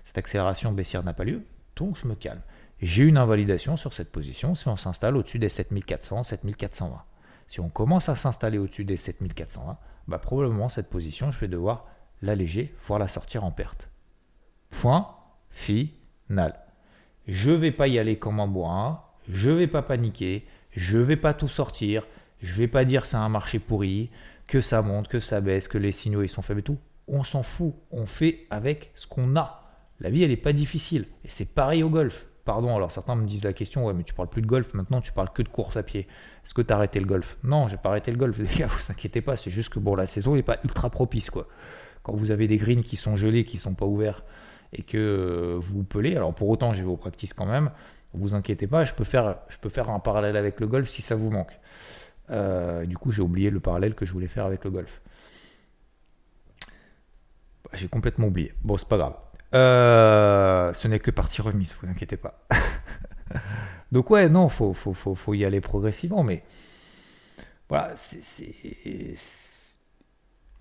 Cette 0.05 0.19
accélération 0.19 0.73
baissière 0.73 1.05
n'a 1.05 1.13
pas 1.13 1.25
lieu, 1.25 1.45
donc 1.77 1.97
je 1.97 2.07
me 2.07 2.15
calme. 2.15 2.41
J'ai 2.81 3.05
une 3.05 3.19
invalidation 3.19 3.77
sur 3.77 3.93
cette 3.93 4.11
position 4.11 4.55
si 4.55 4.67
on 4.69 4.77
s'installe 4.77 5.17
au-dessus 5.17 5.39
des 5.39 5.51
7400, 5.51 6.25
7420. 6.25 7.03
Si 7.47 7.61
on 7.61 7.69
commence 7.69 8.09
à 8.09 8.17
s'installer 8.17 8.59
au-dessus 8.59 8.85
des 8.85 8.97
7420, 8.97 9.77
bah, 10.09 10.19
probablement 10.19 10.69
cette 10.69 10.89
position, 10.89 11.31
je 11.31 11.41
vais 11.41 11.49
devoir 11.49 11.87
l'alléger, 12.23 12.75
voire 12.87 12.99
la 12.99 13.09
sortir 13.09 13.45
en 13.45 13.51
perte. 13.51 13.89
Point 14.71 15.09
final. 15.51 16.59
Je 17.27 17.51
ne 17.51 17.57
vais 17.57 17.73
pas 17.73 17.89
y 17.89 17.99
aller 17.99 18.19
comme 18.19 18.41
un 18.41 18.47
bois, 18.47 19.15
je 19.29 19.51
ne 19.51 19.57
vais 19.57 19.67
pas 19.67 19.83
paniquer, 19.83 20.47
je 20.71 20.99
ne 20.99 21.03
vais 21.03 21.17
pas 21.17 21.35
tout 21.35 21.49
sortir, 21.49 22.07
je 22.41 22.53
ne 22.53 22.59
vais 22.59 22.69
pas 22.69 22.85
dire 22.85 23.05
c'est 23.05 23.17
un 23.17 23.29
marché 23.29 23.59
pourri, 23.59 24.11
que 24.51 24.61
ça 24.61 24.83
monte, 24.83 25.07
que 25.07 25.21
ça 25.21 25.41
baisse, 25.41 25.69
que 25.69 25.79
les 25.79 25.93
signaux 25.93 26.23
ils 26.23 26.29
sont 26.29 26.43
faibles 26.43 26.59
et 26.59 26.65
tout. 26.65 26.79
On 27.07 27.23
s'en 27.23 27.45
fout, 27.45 27.73
on 27.93 28.07
fait 28.07 28.47
avec 28.51 28.91
ce 28.97 29.07
qu'on 29.07 29.37
a. 29.37 29.69
La 30.01 30.11
vie 30.11 30.25
elle 30.25 30.31
n'est 30.31 30.37
pas 30.37 30.53
difficile 30.53 31.07
et 31.25 31.29
c'est 31.31 31.55
pareil 31.55 31.85
au 31.85 31.89
golf. 31.89 32.27
Pardon, 32.45 32.75
alors 32.75 32.91
certains 32.91 33.15
me 33.15 33.27
disent 33.27 33.45
la 33.45 33.53
question, 33.53 33.87
ouais 33.87 33.95
mais 33.95 34.03
tu 34.03 34.13
parles 34.13 34.29
plus 34.29 34.43
de 34.43 34.49
golf 34.49 34.75
maintenant, 34.75 35.01
tu 35.01 35.13
parles 35.13 35.31
que 35.33 35.43
de 35.43 35.49
course 35.49 35.77
à 35.77 35.85
pied. 35.85 36.09
Est-ce 36.45 36.53
que 36.53 36.63
tu 36.63 36.73
as 36.73 36.77
arrêté 36.77 36.99
le 36.99 37.07
golf? 37.07 37.39
Non, 37.45 37.69
j'ai 37.69 37.77
pas 37.77 37.91
arrêté 37.91 38.11
le 38.11 38.17
golf, 38.17 38.37
les 38.41 38.59
gars, 38.59 38.67
vous 38.67 38.91
inquiétez 38.91 39.21
pas, 39.21 39.37
c'est 39.37 39.53
juste 39.53 39.69
que 39.69 39.79
bon 39.79 39.95
la 39.95 40.07
saison 40.07 40.35
n'est 40.35 40.43
pas 40.43 40.59
ultra 40.65 40.91
propice 40.91 41.31
quoi. 41.31 41.47
Quand 42.03 42.17
vous 42.17 42.33
avez 42.33 42.49
des 42.49 42.57
greens 42.57 42.83
qui 42.83 42.97
sont 42.97 43.17
gelés, 43.17 43.45
qui 43.45 43.59
sont 43.59 43.75
pas 43.75 43.87
ouverts 43.87 44.25
et 44.73 44.83
que 44.83 45.57
vous 45.61 45.85
pelez, 45.85 46.17
alors 46.17 46.35
pour 46.35 46.49
autant 46.49 46.73
j'ai 46.73 46.83
vos 46.83 46.97
practices 46.97 47.35
quand 47.35 47.47
même, 47.47 47.71
vous 48.15 48.35
inquiétez 48.35 48.67
pas, 48.67 48.85
je 48.85 48.91
je 48.91 49.59
peux 49.61 49.69
faire 49.69 49.91
un 49.91 50.01
parallèle 50.01 50.37
avec 50.37 50.59
le 50.59 50.67
golf 50.67 50.89
si 50.89 51.03
ça 51.03 51.15
vous 51.15 51.31
manque. 51.31 51.57
Euh, 52.31 52.87
du 52.87 52.97
coup, 52.97 53.11
j'ai 53.13 53.23
oublié 53.23 53.51
le 53.51 53.61
parallèle 53.61 53.95
que 53.95 54.07
je 54.07 54.13
voulais 54.13 54.29
faire 54.29 54.47
avec 54.47 54.65
le 54.65 54.71
golf. 54.71 55.01
Bah, 57.65 57.71
j'ai 57.75 57.89
complètement 57.89 58.29
oublié. 58.29 58.53
Bon, 58.63 58.79
c'est 58.79 58.89
pas 58.89 58.99
grave. 58.99 59.17
Euh, 59.55 60.73
ce 60.75 60.89
n'est 60.89 61.01
que 61.01 61.11
partie 61.11 61.43
remise, 61.43 61.75
vous 61.81 61.89
inquiétez 61.89 62.17
pas. 62.17 62.47
Donc 63.93 64.11
ouais, 64.11 64.29
non, 64.29 64.49
faut, 64.49 64.73
faut, 64.73 64.95
faut, 64.95 65.15
faut, 65.15 65.35
y 65.35 65.45
aller 65.45 65.61
progressivement, 65.61 66.23
mais 66.23 66.45
voilà, 67.69 67.93
c'est, 67.97 69.17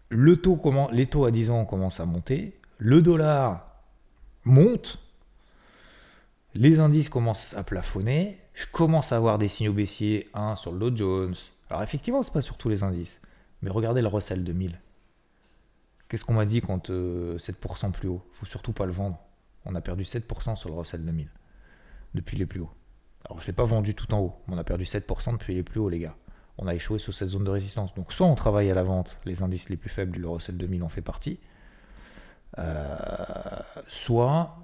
le 0.10 0.38
taux 0.38 0.56
comment, 0.56 0.90
les 0.92 1.06
taux 1.06 1.26
à 1.26 1.32
10 1.32 1.52
ans 1.52 1.66
commencent 1.66 2.00
à 2.00 2.06
monter, 2.06 2.60
le 2.80 3.02
dollar 3.02 3.68
monte, 4.46 5.00
les 6.56 6.80
indices 6.80 7.10
commencent 7.10 7.54
à 7.56 7.64
plafonner, 7.64 8.40
je 8.54 8.66
commence 8.72 9.12
à 9.12 9.18
avoir 9.18 9.38
des 9.38 9.48
signaux 9.48 9.74
baissiers, 9.74 10.30
1 10.34 10.56
sur 10.56 10.72
le 10.72 10.80
Dow 10.80 10.96
Jones, 10.96 11.36
alors 11.70 11.84
effectivement, 11.84 12.24
c'est 12.24 12.34
pas 12.34 12.42
sur 12.42 12.58
tous 12.58 12.70
les 12.70 12.84
indices. 12.84 13.20
Mais 13.62 13.70
regardez 13.70 14.02
le 14.02 14.08
Russell 14.08 14.44
2000. 14.44 14.80
Qu'est-ce 16.08 16.26
qu'on 16.26 16.34
m'a 16.34 16.46
dit 16.46 16.62
quand 16.62 16.90
7% 16.90 16.92
euh, 16.92 17.90
plus 17.92 18.08
haut? 18.08 18.26
Faut 18.34 18.46
surtout 18.46 18.74
pas 18.74 18.86
le 18.86 18.92
vendre. 18.92 19.20
On 19.66 19.76
a 19.76 19.82
perdu 19.82 20.04
7% 20.04 20.56
sur 20.56 20.70
le 20.70 20.76
Russell 20.76 21.06
2000 21.06 21.30
depuis 22.16 22.38
les 22.38 22.46
plus 22.46 22.62
hauts. 22.62 22.72
Alors 23.26 23.42
je 23.42 23.48
l'ai 23.48 23.54
pas 23.54 23.66
vendu 23.66 23.94
tout 23.94 24.12
en 24.14 24.20
haut, 24.20 24.42
mais 24.48 24.56
on 24.56 24.58
a 24.58 24.64
perdu 24.64 24.86
7% 24.86 25.34
depuis 25.34 25.54
les 25.54 25.64
plus 25.64 25.80
hauts 25.80 25.90
les 25.90 26.00
gars. 26.00 26.16
On 26.58 26.68
a 26.68 26.74
échoué 26.74 26.98
sur 26.98 27.14
cette 27.14 27.30
zone 27.30 27.44
de 27.44 27.52
résistance. 27.52 27.94
Donc 27.94 28.12
soit 28.12 28.26
on 28.26 28.36
travaille 28.36 28.72
à 28.72 28.74
la 28.74 28.84
vente, 28.84 29.18
les 29.26 29.44
indices 29.44 29.70
les 29.70 29.78
plus 29.78 29.90
faibles 29.90 30.14
du 30.14 30.26
Russell 30.26 30.58
2000 30.58 30.82
en 30.84 30.90
fait 30.90 31.02
partie, 31.02 31.40
euh, 32.58 32.96
soit, 33.88 34.58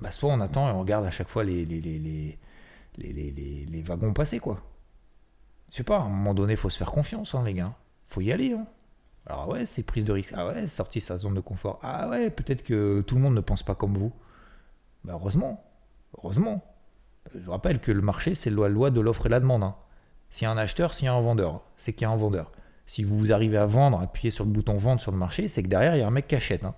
bah, 0.00 0.10
soit 0.10 0.32
on 0.32 0.40
attend 0.40 0.68
et 0.70 0.72
on 0.72 0.80
regarde 0.80 1.04
à 1.04 1.10
chaque 1.10 1.28
fois 1.28 1.44
les, 1.44 1.66
les, 1.66 1.80
les, 1.80 3.66
les 3.66 3.82
wagons 3.82 4.14
passer 4.14 4.38
quoi. 4.38 4.62
Je 5.70 5.76
sais 5.76 5.84
pas, 5.84 5.98
à 5.98 6.02
un 6.02 6.08
moment 6.08 6.34
donné, 6.34 6.56
faut 6.56 6.70
se 6.70 6.78
faire 6.78 6.90
confiance, 6.90 7.34
hein, 7.34 7.42
les 7.44 7.54
gars. 7.54 7.74
faut 8.06 8.20
y 8.20 8.32
aller. 8.32 8.52
Hein. 8.52 8.66
Alors 9.26 9.48
ouais, 9.48 9.66
c'est 9.66 9.82
prise 9.82 10.04
de 10.04 10.12
risque. 10.12 10.32
Ah 10.36 10.46
ouais, 10.46 10.66
sorti 10.66 11.00
sa 11.00 11.18
zone 11.18 11.34
de 11.34 11.40
confort. 11.40 11.78
Ah 11.82 12.08
ouais, 12.08 12.30
peut-être 12.30 12.62
que 12.62 13.02
tout 13.02 13.14
le 13.14 13.20
monde 13.20 13.34
ne 13.34 13.40
pense 13.40 13.62
pas 13.62 13.74
comme 13.74 13.96
vous. 13.96 14.12
Bah 15.04 15.12
heureusement. 15.14 15.64
Heureusement. 16.16 16.64
Je 17.34 17.40
vous 17.40 17.52
rappelle 17.52 17.78
que 17.78 17.92
le 17.92 18.00
marché, 18.00 18.34
c'est 18.34 18.50
la 18.50 18.68
loi 18.68 18.90
de 18.90 19.00
l'offre 19.00 19.26
et 19.26 19.28
la 19.28 19.40
demande. 19.40 19.62
Hein. 19.62 19.76
S'il 20.30 20.44
y 20.44 20.46
a 20.46 20.50
un 20.50 20.56
acheteur, 20.56 20.94
s'il 20.94 21.04
y 21.06 21.08
a 21.08 21.14
un 21.14 21.20
vendeur, 21.20 21.62
c'est 21.76 21.92
qu'il 21.92 22.02
y 22.02 22.04
a 22.06 22.10
un 22.10 22.16
vendeur. 22.16 22.52
Si 22.86 23.04
vous 23.04 23.32
arrivez 23.32 23.58
à 23.58 23.66
vendre, 23.66 24.00
appuyer 24.00 24.30
sur 24.30 24.44
le 24.44 24.50
bouton 24.50 24.78
vendre 24.78 25.00
sur 25.00 25.12
le 25.12 25.18
marché, 25.18 25.48
c'est 25.48 25.62
que 25.62 25.68
derrière, 25.68 25.94
il 25.94 25.98
y 25.98 26.02
a 26.02 26.06
un 26.06 26.10
mec 26.10 26.26
qui 26.26 26.36
achète. 26.36 26.64
Hein. 26.64 26.74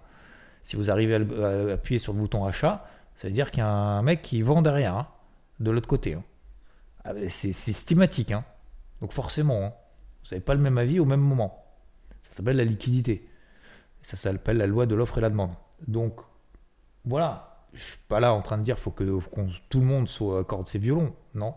Si 0.65 0.75
vous 0.75 0.91
arrivez 0.91 1.15
à 1.15 1.75
appuyer 1.75 2.01
sur 2.01 2.13
le 2.13 2.19
bouton 2.19 2.45
achat, 2.45 2.85
ça 3.15 3.29
veut 3.29 3.33
dire 3.35 3.53
qu'il 3.53 3.61
y 3.61 3.63
a 3.63 3.69
un 3.69 4.03
mec 4.03 4.23
qui 4.23 4.43
vend 4.43 4.61
derrière, 4.61 4.97
hein, 4.97 5.09
de 5.61 5.71
l'autre 5.71 5.87
côté. 5.87 6.15
Hein. 6.15 6.25
Ah, 7.05 7.13
c'est 7.29 7.53
systématique. 7.53 8.33
Donc 9.01 9.13
forcément, 9.13 9.65
hein, 9.65 9.73
vous 10.23 10.31
n'avez 10.31 10.43
pas 10.43 10.55
le 10.55 10.61
même 10.61 10.79
avis 10.79 11.01
au 11.01 11.05
même 11.05 11.21
moment. 11.21 11.65
Ça 12.23 12.37
s'appelle 12.37 12.57
la 12.57 12.65
liquidité. 12.65 13.29
Ça 14.03 14.17
s'appelle 14.17 14.57
la 14.57 14.67
loi 14.67 14.87
de 14.87 14.95
l'offre 14.95 15.19
et 15.19 15.21
la 15.21 15.31
demande. 15.31 15.53
Donc 15.87 16.21
voilà, 17.05 17.67
je 17.73 17.83
suis 17.83 17.99
pas 18.09 18.21
là 18.21 18.33
en 18.33 18.41
train 18.41 18.59
de 18.59 18.63
dire 18.63 18.79
faut 18.79 18.91
que 18.91 19.05
tout 19.69 19.81
le 19.81 19.87
monde 19.87 20.09
soit 20.09 20.41
accorde 20.41 20.69
ses 20.69 20.79
violons. 20.79 21.15
Non, 21.35 21.55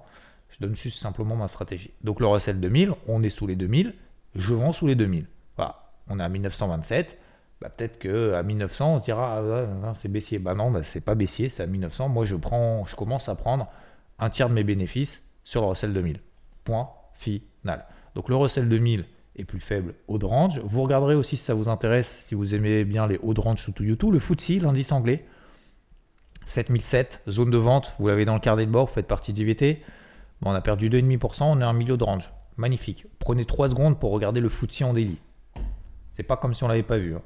je 0.49 0.59
donne 0.59 0.75
juste 0.75 0.99
simplement 0.99 1.35
ma 1.35 1.47
stratégie. 1.47 1.91
Donc 2.01 2.19
le 2.19 2.27
recel 2.27 2.59
2000, 2.59 2.93
on 3.07 3.23
est 3.23 3.29
sous 3.29 3.47
les 3.47 3.55
2000, 3.55 3.93
je 4.35 4.53
vends 4.53 4.73
sous 4.73 4.87
les 4.87 4.95
2000. 4.95 5.27
Voilà, 5.55 5.91
on 6.07 6.19
est 6.19 6.23
à 6.23 6.29
1927. 6.29 7.17
Bah, 7.61 7.69
peut-être 7.69 7.97
qu'à 7.99 8.43
1900, 8.43 8.95
on 8.95 8.99
se 8.99 9.05
dira 9.05 9.41
ah, 9.85 9.93
c'est 9.95 10.09
baissier. 10.09 10.39
Bah 10.39 10.53
non, 10.53 10.71
bah, 10.71 10.83
c'est 10.83 11.01
pas 11.01 11.15
baissier, 11.15 11.49
c'est 11.49 11.63
à 11.63 11.67
1900. 11.67 12.09
Moi, 12.09 12.25
je, 12.25 12.35
prends, 12.35 12.85
je 12.85 12.95
commence 12.95 13.29
à 13.29 13.35
prendre 13.35 13.67
un 14.19 14.29
tiers 14.29 14.49
de 14.49 14.53
mes 14.53 14.63
bénéfices 14.63 15.23
sur 15.43 15.61
le 15.61 15.67
recel 15.67 15.93
2000. 15.93 16.19
Point 16.63 16.89
Donc 18.15 18.29
le 18.29 18.35
recel 18.35 18.69
2000 18.69 19.05
est 19.35 19.45
plus 19.45 19.59
faible 19.59 19.95
haut 20.07 20.17
de 20.17 20.25
range. 20.25 20.59
Vous 20.63 20.81
regarderez 20.81 21.15
aussi 21.15 21.37
si 21.37 21.43
ça 21.43 21.53
vous 21.53 21.69
intéresse, 21.69 22.23
si 22.25 22.35
vous 22.35 22.53
aimez 22.55 22.83
bien 22.83 23.07
les 23.07 23.19
hauts 23.21 23.33
de 23.33 23.41
range 23.41 23.63
sous 23.63 23.83
YouTube, 23.83 24.13
le 24.13 24.19
FTSE, 24.19 24.61
l'indice 24.61 24.91
anglais. 24.91 25.25
7007, 26.45 27.23
zone 27.29 27.51
de 27.51 27.57
vente, 27.57 27.93
vous 27.99 28.07
l'avez 28.07 28.25
dans 28.25 28.33
le 28.33 28.39
carnet 28.39 28.65
de 28.65 28.71
bord, 28.71 28.87
vous 28.87 28.93
faites 28.93 29.07
partie 29.07 29.33
d'IVT. 29.33 29.81
Bon, 30.41 30.51
on 30.51 30.53
a 30.53 30.61
perdu 30.61 30.89
2,5%, 30.89 31.43
on 31.43 31.61
est 31.61 31.63
un 31.63 31.73
milieu 31.73 31.95
de 31.95 32.03
range. 32.03 32.31
Magnifique. 32.57 33.05
Prenez 33.19 33.45
3 33.45 33.69
secondes 33.69 33.99
pour 33.99 34.11
regarder 34.11 34.41
le 34.41 34.49
FTSE 34.49 34.83
en 34.83 34.93
daily. 34.93 35.17
C'est 36.11 36.23
pas 36.23 36.37
comme 36.37 36.53
si 36.53 36.63
on 36.63 36.67
l'avait 36.67 36.83
pas 36.83 36.97
vu. 36.97 37.15
Hein. 37.15 37.21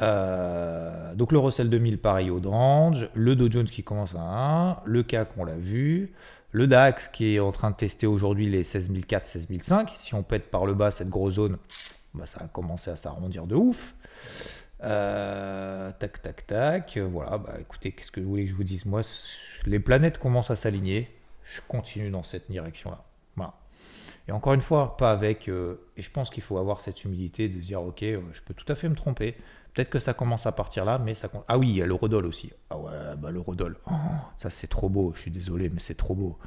Euh, 0.00 1.14
donc 1.14 1.32
le 1.32 1.38
Russell 1.38 1.68
2000 1.68 1.98
pareil 1.98 2.30
au 2.30 2.40
range, 2.40 3.08
le 3.14 3.36
Dow 3.36 3.50
Jones 3.50 3.66
qui 3.66 3.84
commence 3.84 4.14
à 4.14 4.20
1, 4.20 4.78
le 4.86 5.02
CAC 5.02 5.28
on 5.36 5.44
l'a 5.44 5.54
vu, 5.54 6.14
le 6.52 6.66
DAX 6.66 7.08
qui 7.08 7.34
est 7.34 7.40
en 7.40 7.50
train 7.50 7.70
de 7.70 7.76
tester 7.76 8.06
aujourd'hui 8.06 8.48
les 8.48 8.62
16004, 8.62 9.26
16005. 9.26 9.92
Si 9.96 10.14
on 10.14 10.22
pète 10.22 10.50
par 10.50 10.66
le 10.66 10.74
bas 10.74 10.90
cette 10.90 11.08
grosse 11.08 11.34
zone, 11.34 11.56
bah, 12.14 12.26
ça 12.26 12.42
a 12.44 12.48
commencé 12.48 12.90
à 12.90 12.96
s'arrondir 12.96 13.46
de 13.46 13.56
ouf. 13.56 13.94
Euh, 14.84 15.90
tac, 15.98 16.22
tac, 16.22 16.46
tac. 16.46 16.98
Voilà, 16.98 17.38
bah 17.38 17.54
écoutez, 17.58 17.92
qu'est-ce 17.92 18.10
que 18.10 18.20
vous 18.20 18.28
voulez 18.28 18.44
que 18.44 18.50
je 18.50 18.56
vous 18.56 18.64
dise? 18.64 18.84
Moi, 18.84 19.00
les 19.66 19.80
planètes 19.80 20.18
commencent 20.18 20.50
à 20.50 20.56
s'aligner. 20.56 21.10
Je 21.44 21.60
continue 21.66 22.10
dans 22.10 22.22
cette 22.22 22.50
direction-là. 22.50 23.04
Voilà. 23.36 23.54
Et 24.28 24.32
encore 24.32 24.52
une 24.52 24.62
fois, 24.62 24.96
pas 24.96 25.10
avec. 25.10 25.48
Euh, 25.48 25.88
et 25.96 26.02
je 26.02 26.10
pense 26.10 26.30
qu'il 26.30 26.42
faut 26.42 26.58
avoir 26.58 26.80
cette 26.80 27.04
humilité 27.04 27.48
de 27.48 27.58
dire 27.58 27.82
ok, 27.82 28.02
euh, 28.02 28.20
je 28.32 28.42
peux 28.42 28.54
tout 28.54 28.70
à 28.70 28.74
fait 28.74 28.88
me 28.88 28.94
tromper. 28.94 29.36
Peut-être 29.74 29.90
que 29.90 29.98
ça 29.98 30.12
commence 30.12 30.46
à 30.46 30.52
partir 30.52 30.84
là, 30.84 30.98
mais 30.98 31.14
ça. 31.14 31.28
Ah 31.48 31.58
oui, 31.58 31.70
il 31.70 31.76
y 31.76 31.82
a 31.82 31.86
le 31.86 31.94
Rodol 31.94 32.26
aussi. 32.26 32.52
Ah 32.68 32.76
ouais, 32.76 32.92
bah 33.16 33.30
le 33.30 33.40
Rodol. 33.40 33.78
Oh, 33.90 33.94
ça, 34.36 34.50
c'est 34.50 34.66
trop 34.66 34.90
beau. 34.90 35.12
Je 35.14 35.22
suis 35.22 35.30
désolé, 35.30 35.70
mais 35.70 35.80
c'est 35.80 35.96
trop 35.96 36.14
beau. 36.14 36.38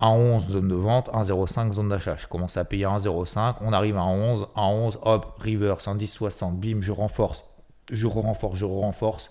1,11 0.00 0.50
zone 0.50 0.68
de 0.68 0.74
vente, 0.74 1.08
1,05 1.12 1.72
zone 1.72 1.88
d'achat. 1.88 2.16
Je 2.18 2.26
commence 2.26 2.56
à 2.56 2.64
payer 2.64 2.84
1,05, 2.84 3.56
on 3.62 3.72
arrive 3.72 3.96
à 3.96 4.04
11, 4.04 4.48
1,11, 4.56 4.98
hop, 5.02 5.40
reverse, 5.42 5.86
1,10,60, 5.86 6.56
bim, 6.56 6.82
je 6.82 6.92
renforce, 6.92 7.44
je 7.90 8.06
renforce, 8.06 8.58
je 8.58 8.66
renforce. 8.66 9.30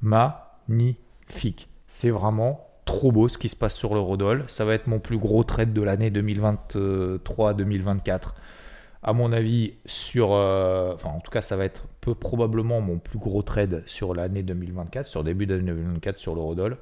Magnifique. 0.00 1.68
C'est 1.88 2.10
vraiment 2.10 2.68
trop 2.84 3.10
beau 3.10 3.28
ce 3.28 3.38
qui 3.38 3.48
se 3.48 3.56
passe 3.56 3.74
sur 3.74 3.94
le 3.94 4.00
Rodol. 4.00 4.44
Ça 4.48 4.64
va 4.64 4.74
être 4.74 4.86
mon 4.86 5.00
plus 5.00 5.18
gros 5.18 5.42
trade 5.44 5.72
de 5.72 5.82
l'année 5.82 6.10
2023-2024 6.10 8.34
à 9.06 9.12
mon 9.12 9.32
avis, 9.32 9.74
sur. 9.86 10.32
Euh, 10.32 10.96
en 11.04 11.20
tout 11.20 11.30
cas, 11.30 11.40
ça 11.40 11.56
va 11.56 11.64
être 11.64 11.84
peu 12.00 12.14
probablement 12.14 12.80
mon 12.80 12.98
plus 12.98 13.20
gros 13.20 13.40
trade 13.42 13.84
sur 13.86 14.14
l'année 14.14 14.42
2024, 14.42 15.06
sur 15.06 15.22
début 15.22 15.46
d'année 15.46 15.62
2024 15.62 16.18
sur 16.18 16.34
l'eurodoll. 16.34 16.76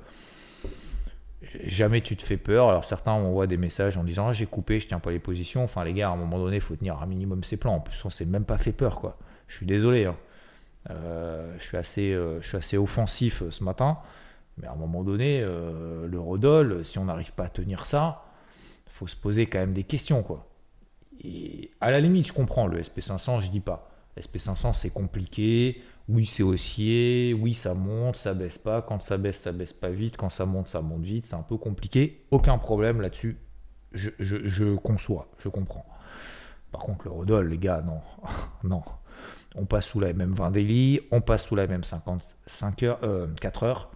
Jamais 1.65 2.01
tu 2.01 2.17
te 2.17 2.23
fais 2.23 2.39
peur. 2.39 2.71
Alors, 2.71 2.87
certains 2.87 3.19
m'envoient 3.19 3.47
des 3.47 3.59
messages 3.59 3.99
en 3.99 4.05
disant 4.05 4.29
ah, 4.29 4.33
J'ai 4.33 4.47
coupé, 4.47 4.81
je 4.81 4.89
tiens 4.89 5.01
pas 5.01 5.11
les 5.11 5.19
positions. 5.19 5.63
Enfin, 5.65 5.85
les 5.85 5.93
gars, 5.93 6.09
à 6.09 6.13
un 6.13 6.17
moment 6.17 6.39
donné, 6.39 6.57
il 6.57 6.63
faut 6.63 6.75
tenir 6.75 7.01
un 7.03 7.07
minimum 7.07 7.45
ses 7.45 7.59
plans. 7.59 7.75
En 7.75 7.81
plus, 7.81 8.03
on 8.07 8.11
s'est 8.11 8.25
même 8.25 8.47
pas 8.47 8.57
fait 8.57 8.73
peur, 8.73 9.01
quoi. 9.01 9.19
Je 9.47 9.57
suis 9.57 9.67
désolé. 9.67 10.07
Hein. 10.07 10.17
Euh, 10.89 11.55
je, 11.59 11.65
suis 11.65 11.77
assez, 11.77 12.13
euh, 12.15 12.41
je 12.41 12.49
suis 12.49 12.57
assez 12.57 12.79
offensif 12.79 13.43
ce 13.51 13.63
matin. 13.63 13.99
Mais 14.57 14.67
à 14.67 14.73
un 14.73 14.77
moment 14.77 15.05
donné, 15.05 15.45
l'eurodoll, 16.09 16.85
si 16.85 16.99
on 16.99 17.05
n'arrive 17.05 17.33
pas 17.33 17.45
à 17.45 17.49
tenir 17.49 17.85
ça, 17.85 18.25
faut 18.87 19.09
se 19.09 19.17
poser 19.17 19.47
quand 19.47 19.59
même 19.59 19.75
des 19.75 19.83
questions, 19.83 20.23
quoi. 20.23 20.47
Et 21.23 21.71
à 21.81 21.91
la 21.91 22.01
limite, 22.01 22.27
je 22.29 22.33
comprends 22.33 22.67
le 22.67 22.81
SP500, 22.81 23.43
je 23.43 23.51
dis 23.51 23.61
pas. 23.61 23.91
SP500, 24.19 24.75
c'est 24.75 24.93
compliqué. 24.93 25.83
Oui, 26.09 26.27
c'est 26.27 26.43
haussier. 26.43 27.35
Oui, 27.39 27.55
ça 27.55 27.75
monte, 27.75 28.17
ça 28.17 28.35
baisse 28.35 28.59
pas. 28.59 28.83
Quand 28.83 29.01
ça 29.01 29.17
baisse, 29.17 29.41
ça 29.41 29.53
baisse 29.53 29.73
pas 29.73 29.91
vite. 29.91 30.17
Quand 30.17 30.31
ça 30.31 30.45
monte, 30.45 30.69
ça 30.69 30.83
monte 30.83 31.03
vite. 31.03 31.27
C'est 31.27 31.35
un 31.35 31.43
peu 31.43 31.57
compliqué. 31.57 32.25
Aucun 32.31 32.59
problème 32.59 33.01
là-dessus. 33.01 33.39
Je, 33.93 34.75
conçois, 34.77 35.29
je 35.39 35.49
comprends. 35.49 35.87
Par 36.73 36.83
contre, 36.83 37.05
le 37.05 37.13
Rodol, 37.13 37.49
les 37.49 37.59
gars, 37.59 37.83
non. 37.83 38.01
non. 38.65 38.83
On 39.55 39.65
passe 39.65 39.87
sous 39.87 40.01
la 40.01 40.13
MM20 40.13 40.53
daily. 40.53 41.01
On 41.11 41.21
passe 41.21 41.47
sous 41.47 41.55
la 41.55 41.67
MM55 41.67 42.85
heures, 42.85 43.01
4 43.41 43.63
euh, 43.63 43.67
heures. 43.67 43.91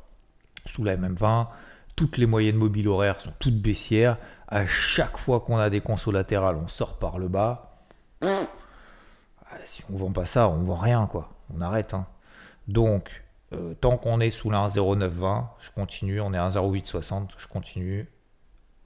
Sous 0.66 0.84
la 0.84 0.96
MM20. 0.96 1.48
Toutes 1.98 2.16
les 2.16 2.26
moyennes 2.26 2.54
mobiles 2.54 2.86
horaires 2.86 3.20
sont 3.20 3.32
toutes 3.40 3.60
baissières 3.60 4.18
à 4.46 4.68
chaque 4.68 5.18
fois 5.18 5.40
qu'on 5.40 5.56
a 5.56 5.68
des 5.68 5.80
consos 5.80 6.12
latérales, 6.12 6.54
on 6.54 6.68
sort 6.68 6.96
par 7.00 7.18
le 7.18 7.26
bas. 7.26 7.80
Ah, 8.22 9.56
si 9.64 9.82
on 9.92 9.96
vend 9.96 10.12
pas 10.12 10.24
ça, 10.24 10.48
on 10.48 10.62
vend 10.62 10.76
rien, 10.76 11.08
quoi. 11.08 11.30
On 11.52 11.60
arrête. 11.60 11.94
Hein. 11.94 12.06
Donc, 12.68 13.24
euh, 13.52 13.74
tant 13.80 13.96
qu'on 13.96 14.20
est 14.20 14.30
sous 14.30 14.48
la 14.48 14.68
1,0920, 14.68 15.46
je 15.58 15.70
continue. 15.72 16.20
On 16.20 16.32
est 16.32 16.38
à 16.38 16.48
1,0860, 16.48 17.30
je 17.36 17.48
continue. 17.48 18.08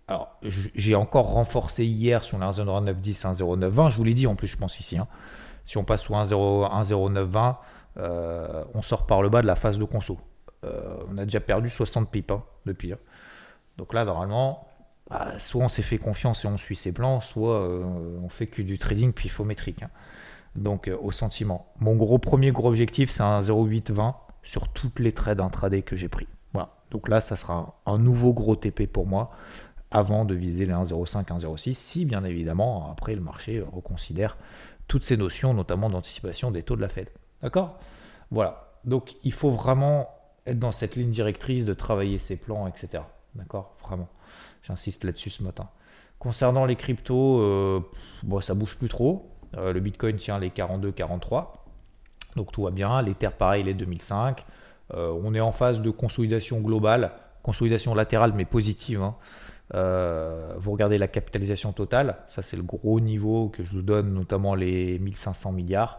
Alors, 0.09 0.35
j'ai 0.41 0.95
encore 0.95 1.27
renforcé 1.27 1.85
hier 1.85 2.25
sur 2.25 2.39
la 2.39 2.51
1,0910, 2.51 3.27
1,0920. 3.35 3.91
Je 3.91 3.97
vous 3.99 4.05
l'ai 4.05 4.15
dit 4.15 4.27
en 4.27 4.37
plus, 4.37 4.47
je 4.47 4.57
pense 4.57 4.81
ici. 4.81 4.97
Hein. 4.97 5.07
Si 5.67 5.77
on 5.77 5.85
passe 5.85 6.05
sous 6.05 6.15
1,0920, 6.15 7.57
euh, 7.99 8.65
on 8.73 8.81
sort 8.81 9.07
par 9.07 9.21
le 9.21 9.29
bas 9.29 9.43
de 9.43 9.47
la 9.47 9.55
phase 9.55 9.79
de 9.79 9.85
conso. 9.85 10.19
Euh, 10.65 10.97
on 11.11 11.19
a 11.19 11.25
déjà 11.25 11.41
perdu 11.41 11.69
60 11.69 12.11
pips 12.11 12.31
hein, 12.31 12.43
depuis. 12.67 12.95
Donc 13.79 13.95
là, 13.95 14.05
normalement, 14.05 14.69
bah, 15.11 15.39
soit 15.39 15.65
on 15.65 15.69
s'est 15.69 15.83
fait 15.83 15.99
confiance 15.99 16.45
et 16.45 16.49
on 16.49 16.57
suit 16.57 16.77
ses 16.77 16.93
plans, 16.93 17.21
soit 17.21 17.61
euh, 17.61 17.85
on 18.23 18.29
fait 18.29 18.47
que 18.47 18.63
du 18.63 18.79
trading 18.79 19.13
pifométrique. 19.13 19.83
Hein. 19.83 19.91
Donc 20.55 20.89
euh, 20.89 20.97
au 21.01 21.13
sentiment. 21.13 21.73
Mon 21.81 21.97
gros 21.97 22.19
premier 22.19 22.53
gros 22.53 22.69
objectif, 22.69 23.11
c'est 23.11 23.23
un 23.23 23.41
0,820 23.41 24.17
sur 24.43 24.69
toutes 24.69 24.99
les 24.99 25.13
trades 25.13 25.41
intraday 25.41 25.83
que 25.83 25.97
j'ai 25.97 26.09
pris. 26.09 26.29
Voilà. 26.53 26.71
Donc 26.91 27.09
là, 27.09 27.21
ça 27.21 27.37
sera 27.37 27.81
un 27.87 27.99
nouveau 27.99 28.33
gros 28.33 28.57
TP 28.57 28.87
pour 28.87 29.07
moi 29.07 29.33
avant 29.91 30.25
de 30.25 30.35
viser 30.35 30.65
les 30.65 30.73
1,05, 30.73 31.27
1,06, 31.27 31.75
si 31.75 32.05
bien 32.07 32.25
évidemment 32.25 32.91
après 32.91 33.15
le 33.15 33.21
marché 33.21 33.61
reconsidère 33.61 34.39
toutes 34.89 35.05
ces 35.05 35.17
notions, 35.17 35.53
notamment 35.55 35.91
d'anticipation 35.91 36.51
des 36.51 36.63
taux 36.63 36.77
de 36.77 36.81
la 36.81 36.89
Fed. 36.89 37.09
D'accord? 37.43 37.79
Voilà. 38.31 38.73
Donc 38.85 39.17
il 39.23 39.33
faut 39.33 39.51
vraiment 39.51 40.09
être 40.47 40.59
dans 40.59 40.73
cette 40.73 40.97
ligne 40.97 41.11
directrice 41.11 41.65
de 41.65 41.75
travailler 41.75 42.19
ses 42.19 42.37
plans, 42.37 42.67
etc. 42.67 43.03
D'accord? 43.35 43.77
Vraiment. 43.83 44.09
J'insiste 44.63 45.05
là-dessus 45.05 45.31
ce 45.31 45.43
matin. 45.43 45.69
Concernant 46.19 46.67
les 46.67 46.77
cryptos, 46.77 47.41
euh, 47.41 47.81
bon, 48.23 48.41
ça 48.41 48.55
bouge 48.55 48.77
plus 48.77 48.89
trop. 48.89 49.31
Euh, 49.57 49.73
le 49.73 49.81
Bitcoin 49.81 50.17
tient 50.17 50.39
les 50.39 50.51
42-43. 50.51 51.49
Donc 52.37 52.53
tout 52.53 52.63
va 52.63 52.71
bien. 52.71 53.03
Terres, 53.19 53.37
pareil, 53.37 53.65
les 53.65 53.75
2005. 53.75 54.45
Euh, 54.95 55.13
on 55.23 55.35
est 55.35 55.41
en 55.41 55.53
phase 55.53 55.81
de 55.81 55.91
consolidation 55.91 56.61
globale, 56.61 57.13
consolidation 57.43 57.95
latérale 57.95 58.33
mais 58.35 58.45
positive. 58.45 59.03
Hein. 59.03 59.17
vous 60.59 60.73
regardez 60.73 60.99
la 60.99 61.09
capitalisation 61.09 61.73
totale, 61.73 62.19
ça 62.29 62.43
c'est 62.43 62.57
le 62.57 62.63
gros 62.63 63.01
niveau 63.01 63.49
que 63.49 63.65
je 63.65 63.73
vous 63.73 63.83
donne, 63.83 64.13
notamment 64.13 64.55
les 64.55 64.99
1500 64.99 65.53
milliards. 65.53 65.99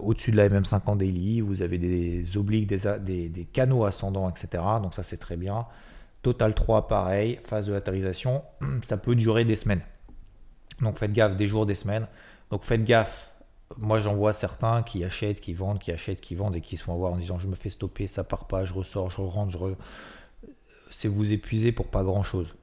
Au-dessus 0.00 0.30
de 0.30 0.36
la 0.36 0.48
MM50 0.48 0.96
daily, 0.98 1.40
vous 1.40 1.62
avez 1.62 1.78
des 1.78 2.36
obliques, 2.36 2.68
des, 2.68 3.28
des 3.28 3.44
canaux 3.44 3.84
ascendants, 3.84 4.30
etc. 4.30 4.62
Donc 4.82 4.94
ça 4.94 5.02
c'est 5.02 5.18
très 5.18 5.36
bien. 5.36 5.66
Total 6.22 6.54
3, 6.54 6.86
pareil, 6.86 7.40
phase 7.44 7.66
de 7.66 7.72
latéralisation, 7.72 8.42
ça 8.82 8.96
peut 8.96 9.16
durer 9.16 9.44
des 9.44 9.56
semaines. 9.56 9.82
Donc 10.80 10.98
faites 10.98 11.12
gaffe, 11.12 11.36
des 11.36 11.48
jours, 11.48 11.66
des 11.66 11.74
semaines. 11.74 12.06
Donc 12.50 12.64
faites 12.64 12.84
gaffe. 12.84 13.28
Moi 13.78 14.00
j'en 14.00 14.14
vois 14.14 14.32
certains 14.32 14.82
qui 14.82 15.02
achètent, 15.04 15.40
qui 15.40 15.54
vendent, 15.54 15.78
qui 15.78 15.90
achètent, 15.90 16.20
qui 16.20 16.34
vendent 16.34 16.56
et 16.56 16.60
qui 16.60 16.76
se 16.76 16.84
font 16.84 16.94
voir 16.94 17.12
en 17.12 17.16
disant 17.16 17.38
je 17.38 17.48
me 17.48 17.54
fais 17.54 17.70
stopper, 17.70 18.06
ça 18.06 18.22
part 18.22 18.46
pas, 18.46 18.64
je 18.64 18.74
ressors, 18.74 19.10
je 19.10 19.20
rentre, 19.20 19.50
je 19.50 19.74
c'est 20.90 21.08
vous 21.08 21.32
épuiser 21.32 21.72
pour 21.72 21.86
pas 21.86 22.04
grand 22.04 22.22
chose. 22.22 22.54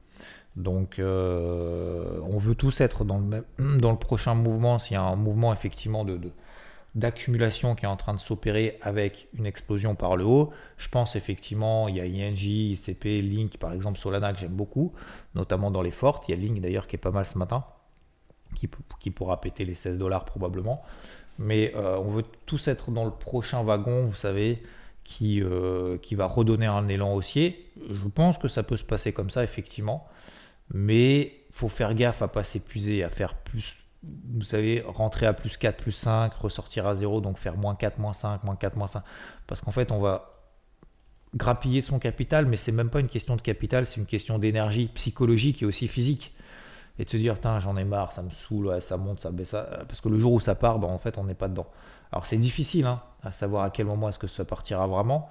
Donc 0.56 0.98
euh, 0.98 2.20
on 2.22 2.38
veut 2.38 2.54
tous 2.54 2.80
être 2.80 3.04
dans 3.04 3.18
le, 3.18 3.44
dans 3.78 3.90
le 3.90 3.98
prochain 3.98 4.34
mouvement, 4.34 4.78
s'il 4.78 4.94
y 4.94 4.96
a 4.96 5.02
un 5.02 5.16
mouvement 5.16 5.52
effectivement 5.52 6.04
de, 6.04 6.18
d'accumulation 6.94 7.74
qui 7.74 7.84
est 7.84 7.88
en 7.88 7.96
train 7.96 8.14
de 8.14 8.18
s'opérer 8.18 8.78
avec 8.82 9.28
une 9.34 9.46
explosion 9.46 9.94
par 9.94 10.16
le 10.16 10.24
haut. 10.24 10.50
Je 10.76 10.88
pense 10.88 11.14
effectivement, 11.14 11.88
il 11.88 11.96
y 11.96 12.00
a 12.00 12.06
ING, 12.06 12.36
ICP, 12.36 13.22
Link, 13.22 13.58
par 13.58 13.72
exemple 13.72 13.98
Solana 13.98 14.32
que 14.32 14.40
j'aime 14.40 14.52
beaucoup, 14.52 14.92
notamment 15.34 15.70
dans 15.70 15.82
les 15.82 15.92
fortes. 15.92 16.28
Il 16.28 16.32
y 16.32 16.34
a 16.34 16.40
Link 16.40 16.60
d'ailleurs 16.60 16.86
qui 16.86 16.96
est 16.96 17.00
pas 17.00 17.12
mal 17.12 17.26
ce 17.26 17.38
matin, 17.38 17.64
qui, 18.54 19.10
pourra 19.10 19.40
péter 19.40 19.64
les 19.64 19.76
16 19.76 19.98
dollars 19.98 20.24
probablement. 20.24 20.82
Mais 21.38 21.72
euh, 21.76 21.96
on 21.98 22.10
veut 22.10 22.24
tous 22.46 22.68
être 22.68 22.90
dans 22.90 23.04
le 23.04 23.12
prochain 23.12 23.62
wagon, 23.62 24.06
vous 24.06 24.16
savez, 24.16 24.62
qui, 25.04 25.42
euh, 25.42 25.96
qui 25.98 26.14
va 26.14 26.26
redonner 26.26 26.66
un 26.66 26.88
élan 26.88 27.14
haussier. 27.14 27.70
Je 27.88 28.08
pense 28.08 28.36
que 28.36 28.48
ça 28.48 28.62
peut 28.62 28.76
se 28.76 28.84
passer 28.84 29.12
comme 29.12 29.30
ça, 29.30 29.44
effectivement. 29.44 30.06
Mais 30.72 31.40
faut 31.50 31.68
faire 31.68 31.94
gaffe 31.94 32.22
à 32.22 32.28
pas 32.28 32.44
s'épuiser, 32.44 33.02
à 33.02 33.08
faire 33.08 33.34
plus, 33.34 33.76
vous 34.02 34.42
savez, 34.42 34.82
rentrer 34.86 35.26
à 35.26 35.32
plus 35.32 35.56
4, 35.56 35.76
plus 35.76 35.92
5, 35.92 36.32
ressortir 36.34 36.86
à 36.86 36.94
0, 36.94 37.20
donc 37.20 37.38
faire 37.38 37.56
moins 37.56 37.74
4, 37.74 37.98
moins 37.98 38.12
5, 38.12 38.44
moins 38.44 38.56
4, 38.56 38.76
moins 38.76 38.88
5. 38.88 39.02
Parce 39.46 39.60
qu'en 39.60 39.72
fait, 39.72 39.92
on 39.92 40.00
va 40.00 40.30
grappiller 41.34 41.82
son 41.82 41.98
capital, 41.98 42.46
mais 42.46 42.56
c'est 42.56 42.72
même 42.72 42.90
pas 42.90 43.00
une 43.00 43.08
question 43.08 43.36
de 43.36 43.42
capital, 43.42 43.86
c'est 43.86 43.96
une 43.96 44.06
question 44.06 44.38
d'énergie 44.38 44.88
psychologique 44.94 45.62
et 45.62 45.66
aussi 45.66 45.86
physique. 45.86 46.34
Et 46.98 47.04
de 47.04 47.10
se 47.10 47.16
dire, 47.16 47.36
j'en 47.60 47.76
ai 47.76 47.84
marre, 47.84 48.12
ça 48.12 48.22
me 48.22 48.30
saoule, 48.30 48.82
ça 48.82 48.96
monte, 48.96 49.20
ça 49.20 49.30
baisse. 49.30 49.52
Parce 49.52 50.00
que 50.00 50.08
le 50.08 50.18
jour 50.18 50.32
où 50.32 50.40
ça 50.40 50.54
part, 50.54 50.78
ben, 50.78 50.88
en 50.88 50.98
fait, 50.98 51.16
on 51.18 51.24
n'est 51.24 51.34
pas 51.34 51.48
dedans. 51.48 51.66
Alors 52.12 52.26
c'est 52.26 52.36
difficile 52.36 52.86
hein, 52.86 53.00
à 53.22 53.30
savoir 53.30 53.64
à 53.64 53.70
quel 53.70 53.86
moment 53.86 54.08
est-ce 54.08 54.18
que 54.18 54.26
ça 54.26 54.44
partira 54.44 54.86
vraiment. 54.86 55.28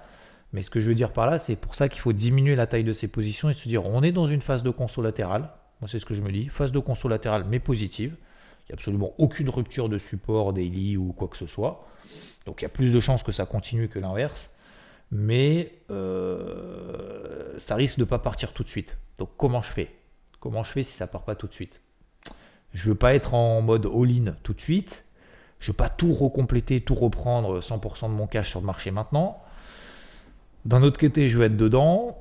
Mais 0.52 0.62
ce 0.62 0.70
que 0.70 0.80
je 0.80 0.88
veux 0.88 0.94
dire 0.94 1.12
par 1.12 1.26
là, 1.26 1.38
c'est 1.38 1.56
pour 1.56 1.74
ça 1.74 1.88
qu'il 1.88 2.00
faut 2.00 2.12
diminuer 2.12 2.56
la 2.56 2.66
taille 2.66 2.84
de 2.84 2.92
ses 2.92 3.08
positions 3.08 3.50
et 3.50 3.54
se 3.54 3.68
dire, 3.68 3.84
on 3.86 4.02
est 4.02 4.12
dans 4.12 4.26
une 4.26 4.40
phase 4.40 4.62
de 4.62 4.70
conso 4.70 5.02
latérale. 5.02 5.50
Moi, 5.80 5.88
c'est 5.88 5.98
ce 5.98 6.06
que 6.06 6.14
je 6.14 6.22
me 6.22 6.32
dis. 6.32 6.48
Phase 6.48 6.72
de 6.72 6.78
conso 6.78 7.08
latérale, 7.08 7.44
mais 7.48 7.60
positive. 7.60 8.16
A 8.70 8.74
absolument 8.74 9.12
aucune 9.18 9.48
rupture 9.48 9.88
de 9.88 9.98
support 9.98 10.52
daily 10.52 10.96
ou 10.96 11.12
quoi 11.12 11.28
que 11.28 11.36
ce 11.36 11.46
soit. 11.46 11.86
Donc 12.46 12.62
il 12.62 12.64
y 12.64 12.66
a 12.66 12.70
plus 12.70 12.92
de 12.92 13.00
chances 13.00 13.22
que 13.22 13.32
ça 13.32 13.46
continue 13.46 13.88
que 13.88 13.98
l'inverse 13.98 14.50
mais 15.10 15.72
euh, 15.90 17.58
ça 17.58 17.74
risque 17.74 17.96
de 17.96 18.02
ne 18.02 18.08
pas 18.08 18.18
partir 18.18 18.52
tout 18.52 18.62
de 18.62 18.68
suite. 18.68 18.96
Donc 19.18 19.30
comment 19.36 19.62
je 19.62 19.72
fais? 19.72 19.90
Comment 20.38 20.64
je 20.64 20.72
fais 20.72 20.82
si 20.82 20.94
ça 20.94 21.06
part 21.06 21.24
pas 21.24 21.34
tout 21.34 21.46
de 21.46 21.52
suite? 21.52 21.80
Je 22.72 22.88
veux 22.88 22.94
pas 22.94 23.14
être 23.14 23.34
en 23.34 23.60
mode 23.60 23.86
all-in 23.86 24.34
tout 24.42 24.54
de 24.54 24.60
suite. 24.60 25.04
Je 25.58 25.72
veux 25.72 25.76
pas 25.76 25.88
tout 25.88 26.14
recompléter, 26.14 26.80
tout 26.80 26.94
reprendre 26.94 27.60
100% 27.60 28.08
de 28.08 28.14
mon 28.14 28.26
cash 28.26 28.50
sur 28.50 28.60
le 28.60 28.66
marché 28.66 28.90
maintenant. 28.90 29.42
D'un 30.64 30.82
autre 30.82 30.98
côté, 30.98 31.28
je 31.28 31.38
veux 31.38 31.44
être 31.44 31.56
dedans. 31.56 32.16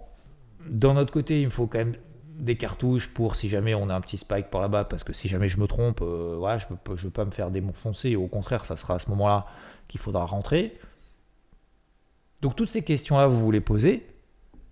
D'un 0.68 0.98
autre 0.98 1.14
côté, 1.14 1.42
il 1.42 1.46
me 1.46 1.52
faut 1.52 1.68
quand 1.68 1.78
même 1.78 1.96
des 2.40 2.56
cartouches 2.56 3.10
pour 3.14 3.36
si 3.36 3.50
jamais 3.50 3.76
on 3.76 3.90
a 3.90 3.96
un 3.96 4.02
petit 4.02 4.18
spike 4.18 4.50
par 4.50 4.62
là-bas, 4.62 4.86
parce 4.86 5.04
que 5.04 5.14
si 5.14 5.28
jamais 5.28 5.50
je 5.50 5.60
me 5.60 5.68
trompe, 5.68 6.02
euh, 6.02 6.60
je 6.60 6.66
ne 6.90 6.98
veux 6.98 7.10
pas 7.10 7.26
me 7.26 7.32
faire 7.32 7.52
défoncer. 7.52 8.16
Au 8.16 8.28
contraire, 8.28 8.66
ça 8.66 8.78
sera 8.78 8.96
à 8.96 9.00
ce 9.00 9.10
moment-là 9.10 9.46
qu'il 9.88 10.00
faudra 10.00 10.26
rentrer. 10.26 10.78
Donc 12.42 12.56
toutes 12.56 12.70
ces 12.70 12.84
questions-là, 12.84 13.28
vous 13.28 13.40
vous 13.40 13.52
les 13.52 13.62
posez 13.62 14.08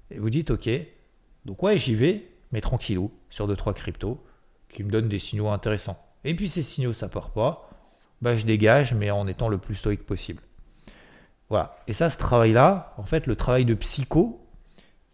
et 0.10 0.20
vous 0.20 0.30
dites 0.30 0.52
ok, 0.52 0.70
donc 1.46 1.62
ouais, 1.64 1.78
j'y 1.78 1.96
vais, 1.96 2.24
mais 2.52 2.62
tranquillou, 2.62 3.12
sur 3.30 3.48
2-3 3.48 3.74
cryptos 3.74 4.24
qui 4.70 4.84
me 4.84 4.92
donnent 4.92 5.10
des 5.10 5.20
signaux 5.20 5.50
intéressants. 5.50 6.02
Et 6.24 6.36
puis 6.36 6.50
ces 6.50 6.64
signaux, 6.64 6.94
ça 6.94 7.10
part 7.10 7.32
pas, 7.32 7.70
bah 8.22 8.38
je 8.38 8.46
dégage, 8.46 8.94
mais 8.94 9.12
en 9.12 9.28
étant 9.28 9.50
le 9.50 9.58
plus 9.58 9.76
stoïque 9.76 10.06
possible. 10.06 10.42
Voilà. 11.50 11.78
Et 11.88 11.94
ça, 11.94 12.10
ce 12.10 12.18
travail-là, 12.18 12.94
en 12.98 13.04
fait, 13.04 13.28
le 13.28 13.36
travail 13.36 13.66
de 13.66 13.74
psycho, 13.74 14.47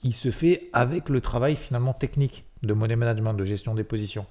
il 0.04 0.14
se 0.14 0.32
fait 0.32 0.70
avec 0.74 1.10
le 1.10 1.22
travail 1.22 1.56
finalement 1.56 1.94
technique 1.94 2.46
de 2.62 2.74
money 2.74 2.96
management, 2.96 3.34
de 3.34 3.46
gestion 3.46 3.74
des 3.74 3.84
positions. 3.84 4.26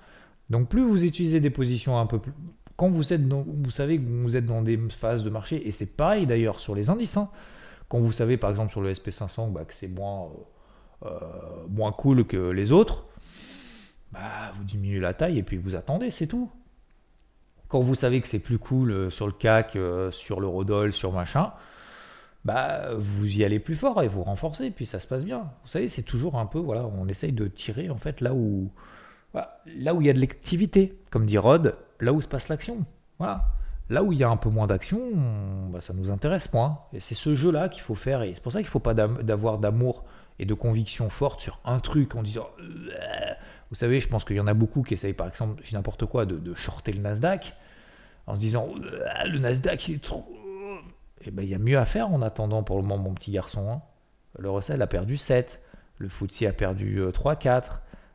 Donc 0.50 0.68
plus 0.68 0.82
vous 0.82 1.04
utilisez 1.04 1.40
des 1.40 1.50
positions 1.50 1.98
un 1.98 2.06
peu 2.06 2.18
plus... 2.18 2.32
Quand 2.76 2.88
vous 2.88 3.12
êtes 3.12 3.28
dans, 3.28 3.44
vous 3.46 3.70
savez 3.70 3.98
que 3.98 4.04
vous 4.04 4.37
êtes 4.37 4.46
dans 4.46 4.62
des 4.62 4.78
phases 4.90 5.24
de 5.24 5.30
marché, 5.30 5.66
et 5.66 5.72
c'est 5.72 5.96
pareil 5.96 6.26
d'ailleurs 6.26 6.61
sur 6.61 6.74
les 6.74 6.90
indices, 6.90 7.16
hein, 7.16 7.30
quand 7.88 8.00
vous 8.00 8.12
savez 8.12 8.37
par 8.37 8.50
exemple 8.50 8.70
sur 8.70 8.80
le 8.80 8.92
SP500 8.92 9.52
bah, 9.52 9.64
que 9.64 9.74
c'est 9.74 9.88
moins, 9.88 10.30
euh, 11.04 11.06
euh, 11.06 11.20
moins 11.68 11.92
cool 11.92 12.24
que 12.26 12.50
les 12.50 12.72
autres, 12.72 13.04
bah, 14.12 14.52
vous 14.56 14.64
diminuez 14.64 15.00
la 15.00 15.14
taille 15.14 15.38
et 15.38 15.42
puis 15.42 15.58
vous 15.58 15.74
attendez, 15.74 16.11
c'est 16.11 16.26
tout. 16.26 16.50
Quand 17.68 17.80
vous 17.80 17.94
savez 17.94 18.20
que 18.20 18.28
c'est 18.28 18.38
plus 18.38 18.58
cool 18.58 18.90
euh, 18.90 19.11
sur 19.11 19.26
le 19.26 19.32
CAC, 19.32 19.78
sur 20.11 20.40
le 20.40 20.46
Rodol, 20.46 20.92
sur 20.92 21.12
machin, 21.12 21.52
bah, 22.44 22.94
vous 22.98 23.38
y 23.38 23.44
allez 23.44 23.61
plus 23.61 23.76
fort 23.76 24.02
et 24.02 24.09
vous 24.09 24.22
renforcez, 24.24 24.70
puis 24.70 24.87
ça 24.87 24.98
se 24.98 25.07
passe 25.07 25.24
bien. 25.24 25.50
Vous 25.62 25.68
savez, 25.68 25.88
c'est 25.88 26.02
toujours 26.02 26.37
un 26.38 26.46
peu, 26.46 26.59
voilà, 26.59 26.85
on 26.87 27.07
essaye 27.09 27.33
de 27.33 27.46
tirer 27.46 27.90
en 27.90 27.98
fait 27.98 28.20
là 28.20 28.35
où, 28.35 28.70
là 29.76 29.94
où 29.94 30.00
il 30.00 30.07
y 30.07 30.11
a 30.11 30.12
de 30.12 30.20
l'activité, 30.20 30.98
comme 31.11 31.26
dit 31.26 31.38
Rod, 31.38 31.76
là 32.00 32.12
où 32.12 32.20
se 32.20 32.28
passe 32.28 32.48
l'action. 32.48 32.85
Voilà. 33.18 33.46
Là 33.90 34.02
où 34.02 34.12
il 34.12 34.18
y 34.18 34.24
a 34.24 34.28
un 34.28 34.37
peu 34.37 34.48
moins 34.48 34.66
d'action, 34.66 35.00
bah, 35.70 35.81
ça 35.81 35.92
nous 35.92 36.11
intéresse 36.11 36.52
moins. 36.52 36.81
Et 36.92 37.00
c'est 37.00 37.14
ce 37.14 37.35
jeu-là 37.35 37.68
qu'il 37.68 37.83
faut 37.83 37.94
faire. 37.94 38.22
Et 38.22 38.35
c'est 38.35 38.42
pour 38.42 38.52
ça 38.52 38.59
qu'il 38.59 38.66
ne 38.66 38.70
faut 38.70 38.81
pas 38.81 38.94
d'avoir 38.94 39.59
d'amour 39.59 40.05
et 40.38 40.44
de 40.44 40.55
conviction 40.55 41.11
forte 41.11 41.40
sur 41.40 41.61
un 41.64 41.78
truc 41.78 42.14
en 42.14 42.22
disant. 42.22 42.48
Vous 43.70 43.76
savez, 43.76 44.00
je 44.00 44.09
pense 44.09 44.24
qu'il 44.24 44.37
y 44.37 44.40
en 44.40 44.46
a 44.46 44.55
beaucoup 44.55 44.83
qui 44.83 44.94
essayent, 44.94 45.14
par 45.14 45.28
exemple, 45.28 45.62
j'ai 45.64 45.76
n'importe 45.76 46.05
quoi, 46.07 46.26
de, 46.26 46.37
de, 46.37 46.55
shorter 46.55 46.92
le 46.92 47.00
Nasdaq 47.00 47.55
en 48.26 48.35
se 48.35 48.38
disant 48.38 48.68
le 49.24 49.38
Nasdaq, 49.38 49.88
il 49.88 49.94
est 49.96 50.02
trop. 50.02 50.26
Eh 51.24 51.30
ben, 51.30 51.42
il 51.42 51.48
y 51.48 51.54
a 51.54 51.58
mieux 51.58 51.78
à 51.78 51.85
faire 51.85 52.11
en 52.11 52.22
attendant 52.22 52.62
pour 52.62 52.76
le 52.76 52.82
moment, 52.82 53.02
mon 53.02 53.14
petit 53.14 53.30
garçon. 53.30 53.70
Hein. 53.70 53.82
Le 54.38 54.50
Russell 54.50 54.82
a 54.82 54.87
perdu 54.87 55.16
7, 55.16 55.61
le 55.98 56.08
FTSE 56.08 56.42
a 56.42 56.52
perdu 56.52 57.00
3-4, 57.00 57.46
euh, 57.46 57.58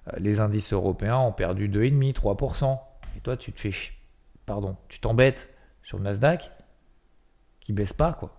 euh, 0.07 0.11
les 0.17 0.39
indices 0.39 0.73
européens 0.73 1.17
ont 1.17 1.31
perdu 1.31 1.69
2,5%, 1.69 2.13
3%. 2.13 2.79
Et 3.15 3.21
toi, 3.21 3.37
tu 3.37 3.53
te 3.53 3.59
fais. 3.59 3.71
Pardon, 4.45 4.77
tu 4.87 4.99
t'embêtes 4.99 5.53
sur 5.83 5.97
le 5.97 6.03
Nasdaq 6.03 6.51
qui 7.59 7.73
baisse 7.73 7.93
pas, 7.93 8.13
quoi. 8.13 8.33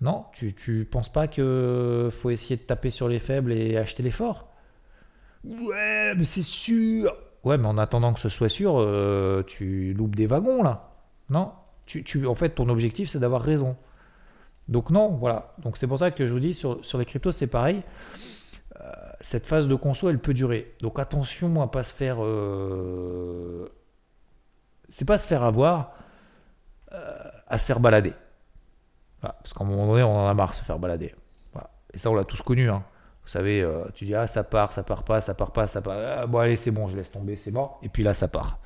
Non, 0.00 0.24
tu, 0.32 0.54
tu 0.54 0.86
penses 0.90 1.10
pas 1.10 1.28
que 1.28 2.08
faut 2.10 2.30
essayer 2.30 2.56
de 2.56 2.62
taper 2.62 2.90
sur 2.90 3.06
les 3.08 3.18
faibles 3.18 3.52
et 3.52 3.76
acheter 3.76 4.02
les 4.02 4.10
forts? 4.10 4.48
Ouais, 5.44 6.14
mais 6.16 6.24
c'est 6.24 6.42
sûr. 6.42 7.14
Ouais, 7.44 7.58
mais 7.58 7.68
en 7.68 7.78
attendant 7.78 8.12
que 8.12 8.20
ce 8.20 8.28
soit 8.28 8.48
sûr, 8.48 8.78
euh, 8.78 9.42
tu 9.42 9.92
loupes 9.94 10.16
des 10.16 10.26
wagons 10.26 10.62
là. 10.62 10.90
Non, 11.28 11.52
en 12.26 12.34
fait, 12.34 12.50
ton 12.50 12.68
objectif 12.68 13.10
c'est 13.10 13.18
d'avoir 13.18 13.42
raison. 13.42 13.76
Donc 14.70 14.90
non, 14.90 15.08
voilà. 15.08 15.52
Donc 15.58 15.76
c'est 15.76 15.86
pour 15.86 15.98
ça 15.98 16.10
que 16.10 16.26
je 16.26 16.32
vous 16.32 16.40
dis 16.40 16.54
sur, 16.54 16.80
les 16.94 17.04
cryptos 17.04 17.32
c'est 17.32 17.48
pareil. 17.48 17.82
Euh, 18.80 18.84
cette 19.20 19.46
phase 19.46 19.66
de 19.68 19.74
conso 19.74 20.08
elle 20.08 20.20
peut 20.20 20.32
durer. 20.32 20.74
Donc 20.80 20.98
attention 20.98 21.60
à 21.60 21.66
pas 21.66 21.82
se 21.82 21.92
faire 21.92 22.18
euh, 22.20 23.68
c'est 24.88 25.04
pas 25.04 25.18
se 25.18 25.26
faire 25.26 25.42
avoir, 25.42 25.92
euh, 26.92 27.14
à 27.48 27.58
se 27.58 27.66
faire 27.66 27.80
balader. 27.80 28.12
parce 29.20 29.52
qu'à 29.52 29.64
un 29.64 29.66
moment 29.66 29.86
donné, 29.86 30.02
on 30.04 30.16
en 30.16 30.26
a 30.26 30.34
marre 30.34 30.52
de 30.52 30.56
se 30.56 30.64
faire 30.64 30.78
balader. 30.78 31.14
Et 31.92 31.98
ça, 31.98 32.08
on 32.08 32.14
l'a 32.14 32.24
tous 32.24 32.40
connu. 32.40 32.70
Hein. 32.70 32.84
Vous 33.24 33.30
savez, 33.30 33.68
tu 33.94 34.04
dis, 34.04 34.14
ah, 34.14 34.28
ça 34.28 34.44
part, 34.44 34.72
ça 34.72 34.84
part 34.84 35.02
pas, 35.02 35.20
ça 35.20 35.34
part 35.34 35.52
pas, 35.52 35.66
ça 35.66 35.82
part. 35.82 35.96
Ah, 35.98 36.26
bon, 36.26 36.38
allez, 36.38 36.56
c'est 36.56 36.70
bon, 36.70 36.86
je 36.86 36.96
laisse 36.96 37.10
tomber, 37.10 37.34
c'est 37.34 37.50
mort. 37.50 37.80
Et 37.82 37.88
puis 37.88 38.04
là, 38.04 38.14
ça 38.14 38.28
part. 38.28 38.60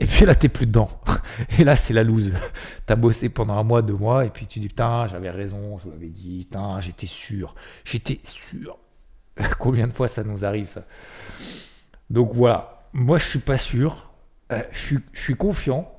Et 0.00 0.06
puis 0.06 0.24
là, 0.24 0.34
t'es 0.34 0.48
plus 0.48 0.66
dedans. 0.66 0.90
Et 1.58 1.64
là, 1.64 1.76
c'est 1.76 1.92
la 1.92 2.02
loose. 2.02 2.32
T'as 2.86 2.96
bossé 2.96 3.28
pendant 3.28 3.56
un 3.58 3.62
mois, 3.62 3.82
deux 3.82 3.94
mois, 3.94 4.24
et 4.24 4.30
puis 4.30 4.46
tu 4.46 4.58
dis, 4.58 4.68
putain, 4.68 5.06
j'avais 5.06 5.30
raison, 5.30 5.78
je 5.78 5.84
vous 5.84 5.90
l'avais 5.90 6.08
dit, 6.08 6.46
putain, 6.48 6.80
j'étais 6.80 7.06
sûr. 7.06 7.54
J'étais 7.84 8.18
sûr. 8.24 8.78
Combien 9.58 9.86
de 9.86 9.92
fois 9.92 10.08
ça 10.08 10.24
nous 10.24 10.44
arrive, 10.44 10.68
ça? 10.68 10.84
Donc 12.08 12.32
voilà. 12.32 12.88
Moi, 12.92 13.18
je 13.18 13.26
suis 13.26 13.38
pas 13.38 13.58
sûr. 13.58 14.10
Euh, 14.50 14.62
je, 14.72 14.96
suis, 15.12 15.36
confiant, 15.36 15.92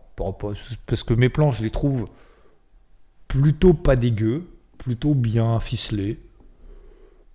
parce 0.86 1.04
que 1.04 1.14
mes 1.14 1.30
plans, 1.30 1.54
je 1.54 1.64
les 1.64 1.70
trouve 1.70 2.10
plutôt 3.30 3.74
pas 3.74 3.96
dégueux, 3.96 4.50
plutôt 4.78 5.14
bien 5.14 5.60
ficelés, 5.62 6.20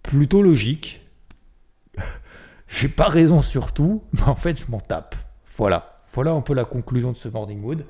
plutôt 0.02 0.42
logiques. 0.42 1.00
J'ai 2.68 2.88
pas 2.88 3.09
raison 3.09 3.40
sur 3.40 3.72
tout, 3.72 4.05
mais 4.12 4.24
en 4.24 4.37
fait, 4.37 4.61
je 4.61 4.70
m'en 4.70 4.81
tape. 4.81 5.14
Voilà. 5.57 5.95
Voilà 6.16 6.33
un 6.33 6.40
peu 6.40 6.55
la 6.55 6.64
conclusion 6.64 7.12
de 7.12 7.16
ce 7.18 7.29
Morning 7.29 7.61
Mood. 7.61 7.85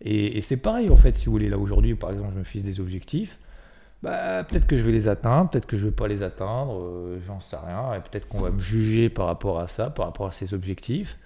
Et, 0.00 0.42
c'est 0.42 0.60
pareil, 0.60 0.90
en 0.90 0.96
fait, 0.96 1.16
si 1.16 1.26
vous 1.26 1.32
voulez, 1.32 1.48
là 1.48 1.56
aujourd'hui, 1.56 1.94
par 1.94 2.10
exemple, 2.10 2.32
je 2.34 2.38
me 2.40 2.44
fixe 2.44 2.64
des 2.64 2.80
objectifs. 2.80 3.38
Bah, 4.02 4.42
peut-être 4.42 4.66
que 4.66 4.76
je 4.76 4.82
vais 4.84 4.90
les 4.90 5.06
atteindre, 5.06 5.50
peut-être 5.50 5.66
que 5.66 5.76
je 5.76 5.86
vais 5.86 5.92
pas 5.92 6.08
les 6.08 6.24
atteindre, 6.24 6.80
euh, 6.80 7.20
j'en 7.26 7.38
sais 7.38 7.56
rien, 7.56 7.94
et 7.94 8.00
peut-être 8.00 8.26
qu'on 8.26 8.40
va 8.40 8.50
me 8.50 8.58
juger 8.58 9.08
par 9.08 9.26
rapport 9.26 9.60
à 9.60 9.68
ça, 9.68 9.88
par 9.88 10.06
rapport 10.06 10.26
à 10.26 10.32
ces 10.32 10.52
objectifs 10.52 11.16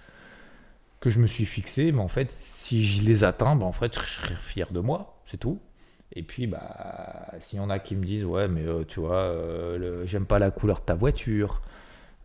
que 1.01 1.09
je 1.09 1.19
me 1.19 1.27
suis 1.27 1.47
fixé, 1.47 1.93
mais 1.93 2.01
en 2.01 2.09
fait, 2.09 2.31
si 2.31 2.85
je 2.85 3.03
les 3.03 3.25
atteins, 3.25 3.57
bah, 3.57 3.65
en 3.65 3.73
fait, 3.73 3.95
je 3.95 4.07
serai 4.07 4.35
fier 4.37 4.71
de 4.71 4.81
moi, 4.81 5.23
c'est 5.27 5.39
tout. 5.39 5.59
Et 6.13 6.23
puis, 6.23 6.47
bah, 6.47 7.33
s'il 7.41 7.59
y 7.59 7.71
a 7.71 7.79
qui 7.79 7.97
me 7.97 8.05
disent, 8.05 8.25
ouais, 8.27 8.49
mais 8.49 8.67
euh, 8.67 8.85
tu 8.87 9.01
vois, 9.01 9.17
euh, 9.17 10.05
j'aime 10.05 10.27
pas 10.27 10.39
la 10.39 10.51
couleur 10.51 10.81
de 10.81 10.85
ta 10.85 10.95
voiture, 10.95 11.63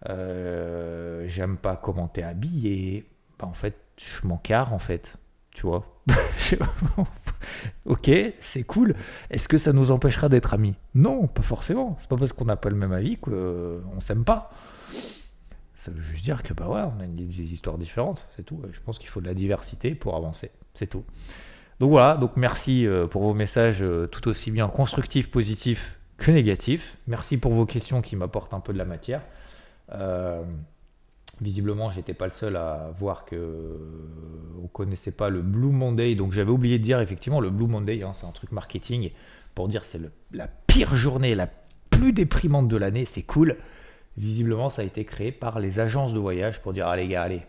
j'aime 0.06 1.58
pas 1.58 1.78
comment 1.78 2.10
t'es 2.10 2.24
habillé, 2.24 3.06
bah, 3.40 3.48
en 3.48 3.54
fait, 3.54 3.83
je 3.98 4.28
m'en 4.28 4.42
en 4.52 4.80
fait, 4.80 5.18
tu 5.52 5.66
vois. 5.66 5.86
ok, 7.86 8.12
c'est 8.42 8.64
cool. 8.64 8.96
Est-ce 9.30 9.48
que 9.48 9.58
ça 9.58 9.74
nous 9.74 9.92
empêchera 9.92 10.30
d'être 10.30 10.54
amis? 10.54 10.76
Non, 10.96 11.28
pas 11.28 11.42
forcément. 11.42 11.98
C'est 12.02 12.10
pas 12.10 12.18
parce 12.18 12.34
qu'on 12.34 12.46
n'a 12.46 12.56
pas 12.56 12.70
le 12.70 12.76
même 12.76 12.92
avis 12.92 13.18
qu'on 13.18 14.00
s'aime 14.00 14.26
pas. 14.26 14.52
Ça 15.76 15.92
veut 15.92 16.02
juste 16.02 16.24
dire 16.24 16.44
que 16.44 16.54
bah 16.54 16.68
ouais, 16.70 16.82
on 16.82 17.02
a 17.02 17.06
des 17.06 17.54
histoires 17.54 17.78
différentes, 17.78 18.30
c'est 18.36 18.44
tout. 18.44 18.62
Je 18.72 18.80
pense 18.80 19.00
qu'il 19.00 19.10
faut 19.10 19.20
de 19.20 19.28
la 19.28 19.34
diversité 19.34 19.96
pour 19.96 20.16
avancer, 20.16 20.52
c'est 20.76 20.88
tout. 20.88 21.04
Donc 21.82 21.92
voilà, 21.92 22.16
donc 22.16 22.38
merci 22.38 22.88
euh, 22.88 23.08
pour 23.08 23.24
vos 23.24 23.34
messages 23.34 23.82
euh, 23.82 24.08
tout 24.08 24.30
aussi 24.30 24.52
bien 24.52 24.70
constructifs, 24.70 25.30
positifs 25.30 25.98
que 26.18 26.32
négatifs. 26.32 26.98
Merci 27.08 27.38
pour 27.38 27.52
vos 27.52 27.66
questions 27.66 28.02
qui 28.02 28.16
m'apportent 28.16 28.54
un 28.54 28.62
peu 28.62 28.72
de 28.72 28.78
la 28.78 28.86
matière. 28.86 29.22
Euh, 29.92 30.44
visiblement, 31.44 31.92
j'étais 31.92 32.14
pas 32.14 32.26
le 32.26 32.32
seul 32.32 32.56
à 32.56 32.92
voir 32.98 33.26
que 33.26 33.80
on 34.64 34.68
connaissait 34.68 35.12
pas 35.12 35.30
le 35.30 35.42
Blue 35.42 35.72
Monday, 35.72 36.16
donc 36.16 36.32
j'avais 36.32 36.52
oublié 36.52 36.80
de 36.80 36.84
dire 36.84 37.00
effectivement 37.00 37.40
le 37.40 37.50
Blue 37.50 37.68
Monday, 37.68 38.02
hein, 38.02 38.14
c'est 38.14 38.26
un 38.26 38.32
truc 38.32 38.52
marketing 38.52 39.12
pour 39.54 39.68
dire 39.68 39.86
c'est 39.86 40.02
la 40.32 40.48
pire 40.48 40.96
journée, 40.96 41.36
la 41.36 41.48
plus 41.90 42.14
déprimante 42.14 42.68
de 42.68 42.78
l'année, 42.78 43.06
c'est 43.06 43.24
cool. 43.24 43.58
Visiblement, 44.18 44.70
ça 44.70 44.82
a 44.82 44.86
été 44.86 45.06
créé 45.06 45.32
par 45.32 45.60
les 45.60 45.80
agences 45.80 46.14
de 46.14 46.20
voyage 46.20 46.62
pour 46.62 46.74
dire, 46.74 46.88
ah 46.88 46.96
les 46.96 47.08
gars, 47.08 47.24
allez, 47.24 47.44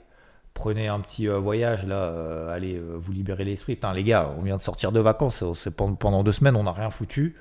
prenez 0.55 0.89
un 0.89 1.01
petit 1.01 1.29
euh, 1.29 1.39
voyage 1.39 1.87
là, 1.87 1.97
euh, 1.97 2.55
allez, 2.55 2.77
euh, 2.77 2.97
vous 2.97 3.13
libérez 3.13 3.45
l'esprit. 3.45 3.75
Putain, 3.75 3.93
les 3.93 4.05
gars, 4.05 4.35
on 4.39 4.43
vient 4.43 4.57
de 4.57 4.63
sortir 4.63 4.93
de 4.93 5.01
vacances, 5.01 5.45
c'est 5.55 5.75
pendant 5.75 6.23
deux 6.23 6.33
semaines, 6.33 6.57
on 6.57 6.65
n'a 6.65 6.73
rien 6.73 6.91
foutu 6.91 7.37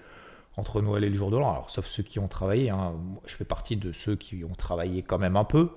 entre 0.58 0.82
Noël 0.82 1.04
et 1.04 1.10
le 1.10 1.16
jour 1.16 1.32
de 1.32 1.38
l'an. 1.38 1.52
Alors, 1.52 1.70
sauf 1.70 1.86
ceux 1.88 2.04
qui 2.04 2.20
ont 2.20 2.28
travaillé, 2.28 2.70
hein. 2.70 2.94
je 3.26 3.36
fais 3.36 3.46
partie 3.46 3.76
de 3.76 3.92
ceux 3.92 4.16
qui 4.16 4.44
ont 4.44 4.56
travaillé 4.56 5.02
quand 5.02 5.18
même 5.18 5.36
un 5.36 5.46
peu, 5.46 5.72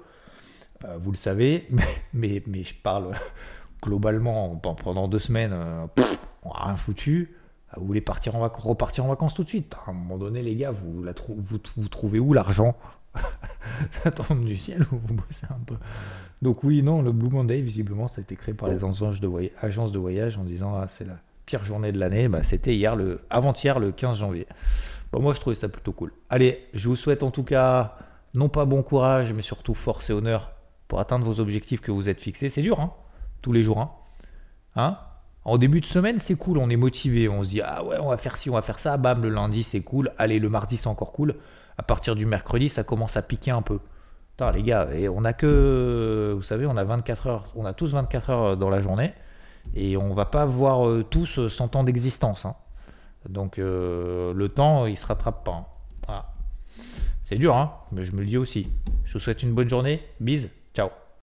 vous 1.01 1.11
le 1.11 1.17
savez, 1.17 1.69
mais, 2.12 2.43
mais, 2.47 2.65
je 2.65 2.75
parle 2.75 3.12
globalement 3.83 4.57
pendant 4.57 5.09
deux 5.09 5.19
semaines, 5.19 5.53
on 6.43 6.49
n'a 6.49 6.65
rien 6.65 6.77
foutu. 6.77 7.35
Vous 7.77 7.87
voulez 7.87 8.01
partir 8.01 8.35
en 8.37 8.41
vacances, 8.41 8.65
repartir 8.65 9.05
en 9.05 9.09
vacances 9.09 9.35
tout 9.35 9.45
de 9.45 9.49
suite. 9.49 9.75
À 9.87 9.91
un 9.91 9.93
moment 9.93 10.17
donné, 10.17 10.41
les 10.41 10.55
gars, 10.57 10.71
vous, 10.71 11.03
la 11.03 11.12
vous, 11.29 11.59
vous 11.77 11.89
trouvez 11.89 12.19
où 12.19 12.33
l'argent 12.33 12.77
Ça 13.91 14.11
tombe 14.11 14.45
du 14.45 14.57
ciel 14.57 14.83
ou 14.93 14.99
vous 15.05 15.15
bossez 15.15 15.47
un 15.51 15.61
peu 15.67 15.75
donc 16.43 16.62
oui, 16.65 16.83
non, 16.83 17.03
le 17.03 17.12
Blue 17.12 17.31
Monday, 17.31 17.61
visiblement, 17.61 18.09
ça 18.09 18.21
a 18.21 18.23
été 18.23 18.37
créé 18.37 18.55
par 18.55 18.69
les 18.69 18.77
agences 18.77 19.21
de, 19.21 19.99
voyage, 19.99 20.39
en 20.39 20.45
disant 20.45 20.75
ah, 20.77 20.87
c'est 20.89 21.07
la 21.07 21.19
pire 21.47 21.65
journée 21.65 21.93
de 21.93 21.99
l'année. 21.99 22.29
Bah, 22.29 22.43
C'était 22.43 22.75
hier, 22.75 22.97
le 22.97 23.21
avant-hier, 23.31 23.79
le 23.79 23.93
15 23.93 24.19
janvier. 24.19 24.47
Bon, 25.12 25.21
moi, 25.21 25.35
je 25.35 25.41
trouvais 25.41 25.57
ça 25.57 25.69
plutôt 25.69 25.93
cool. 25.93 26.12
Allez, 26.29 26.67
je 26.75 26.89
vous 26.89 26.97
souhaite 26.97 27.23
en 27.23 27.31
tout 27.31 27.45
cas, 27.45 27.97
non 28.35 28.49
pas 28.49 28.65
bon 28.65 28.83
courage, 28.83 29.33
mais 29.33 29.43
surtout 29.43 29.75
force 29.75 30.11
et 30.11 30.12
honneur 30.12 30.53
pour 30.88 31.01
atteindre 31.01 31.25
vos 31.25 31.40
objectifs 31.40 31.81
que 31.81 31.90
vous 31.90 32.09
êtes 32.09 32.20
fixés. 32.20 32.51
C'est 32.51 32.62
dur, 32.62 32.81
hein, 32.81 32.92
tous 33.42 33.53
les 33.53 33.62
jours. 33.62 33.81
Hein, 33.81 33.90
hein? 34.77 34.99
En 35.44 35.59
début 35.59 35.81
de 35.81 35.87
semaine, 35.87 36.18
c'est 36.18 36.35
cool, 36.35 36.59
on 36.59 36.68
est 36.68 36.77
motivé, 36.77 37.29
on 37.29 37.44
se 37.44 37.51
dit 37.51 37.61
ah 37.61 37.85
ouais, 37.85 37.99
on 38.01 38.09
va 38.09 38.16
faire 38.16 38.37
ci, 38.37 38.51
on 38.51 38.55
va 38.55 38.62
faire 38.62 38.81
ça, 38.81 38.96
bam, 38.96 39.22
le 39.22 39.29
lundi 39.29 39.62
c'est 39.62 39.81
cool, 39.81 40.11
allez, 40.18 40.40
le 40.40 40.49
mardi 40.49 40.77
c'est 40.77 40.88
encore 40.88 41.12
cool. 41.12 41.37
À 41.79 41.85
partir 41.85 42.16
du 42.16 42.27
mercredi, 42.27 42.68
ça 42.68 42.83
commence 42.83 43.16
à 43.16 43.22
piquer 43.22 43.53
un 43.53 43.62
peu 43.62 43.79
les 44.53 44.62
gars, 44.62 44.88
et 44.92 45.09
on 45.09 45.25
a 45.25 45.33
que, 45.33 46.35
vous 46.37 46.42
savez, 46.42 46.66
on 46.66 46.77
a 46.77 46.85
24 46.85 47.27
heures, 47.27 47.44
on 47.55 47.64
a 47.64 47.72
tous 47.72 47.92
24 47.92 48.31
heures 48.31 48.57
dans 48.57 48.68
la 48.68 48.83
journée, 48.83 49.12
et 49.75 49.96
on 49.96 50.14
va 50.14 50.27
pas 50.27 50.44
voir 50.44 50.87
euh, 50.87 51.05
tous 51.09 51.49
100 51.49 51.77
ans 51.77 51.85
d'existence. 51.85 52.44
Hein. 52.44 52.55
Donc 53.29 53.59
euh, 53.59 54.35
le 54.35 54.49
temps, 54.49 54.87
il 54.87 54.96
se 54.96 55.07
rattrape 55.07 55.44
pas. 55.44 55.68
Hein. 56.09 56.22
C'est 57.25 57.37
dur, 57.37 57.57
hein, 57.57 57.72
mais 57.92 58.05
je 58.05 58.12
me 58.12 58.20
le 58.20 58.27
dis 58.27 58.37
aussi. 58.37 58.68
Je 59.05 59.14
vous 59.14 59.18
souhaite 59.18 59.42
une 59.42 59.53
bonne 59.53 59.68
journée. 59.68 60.03
Bise, 60.20 60.51
ciao. 60.77 61.06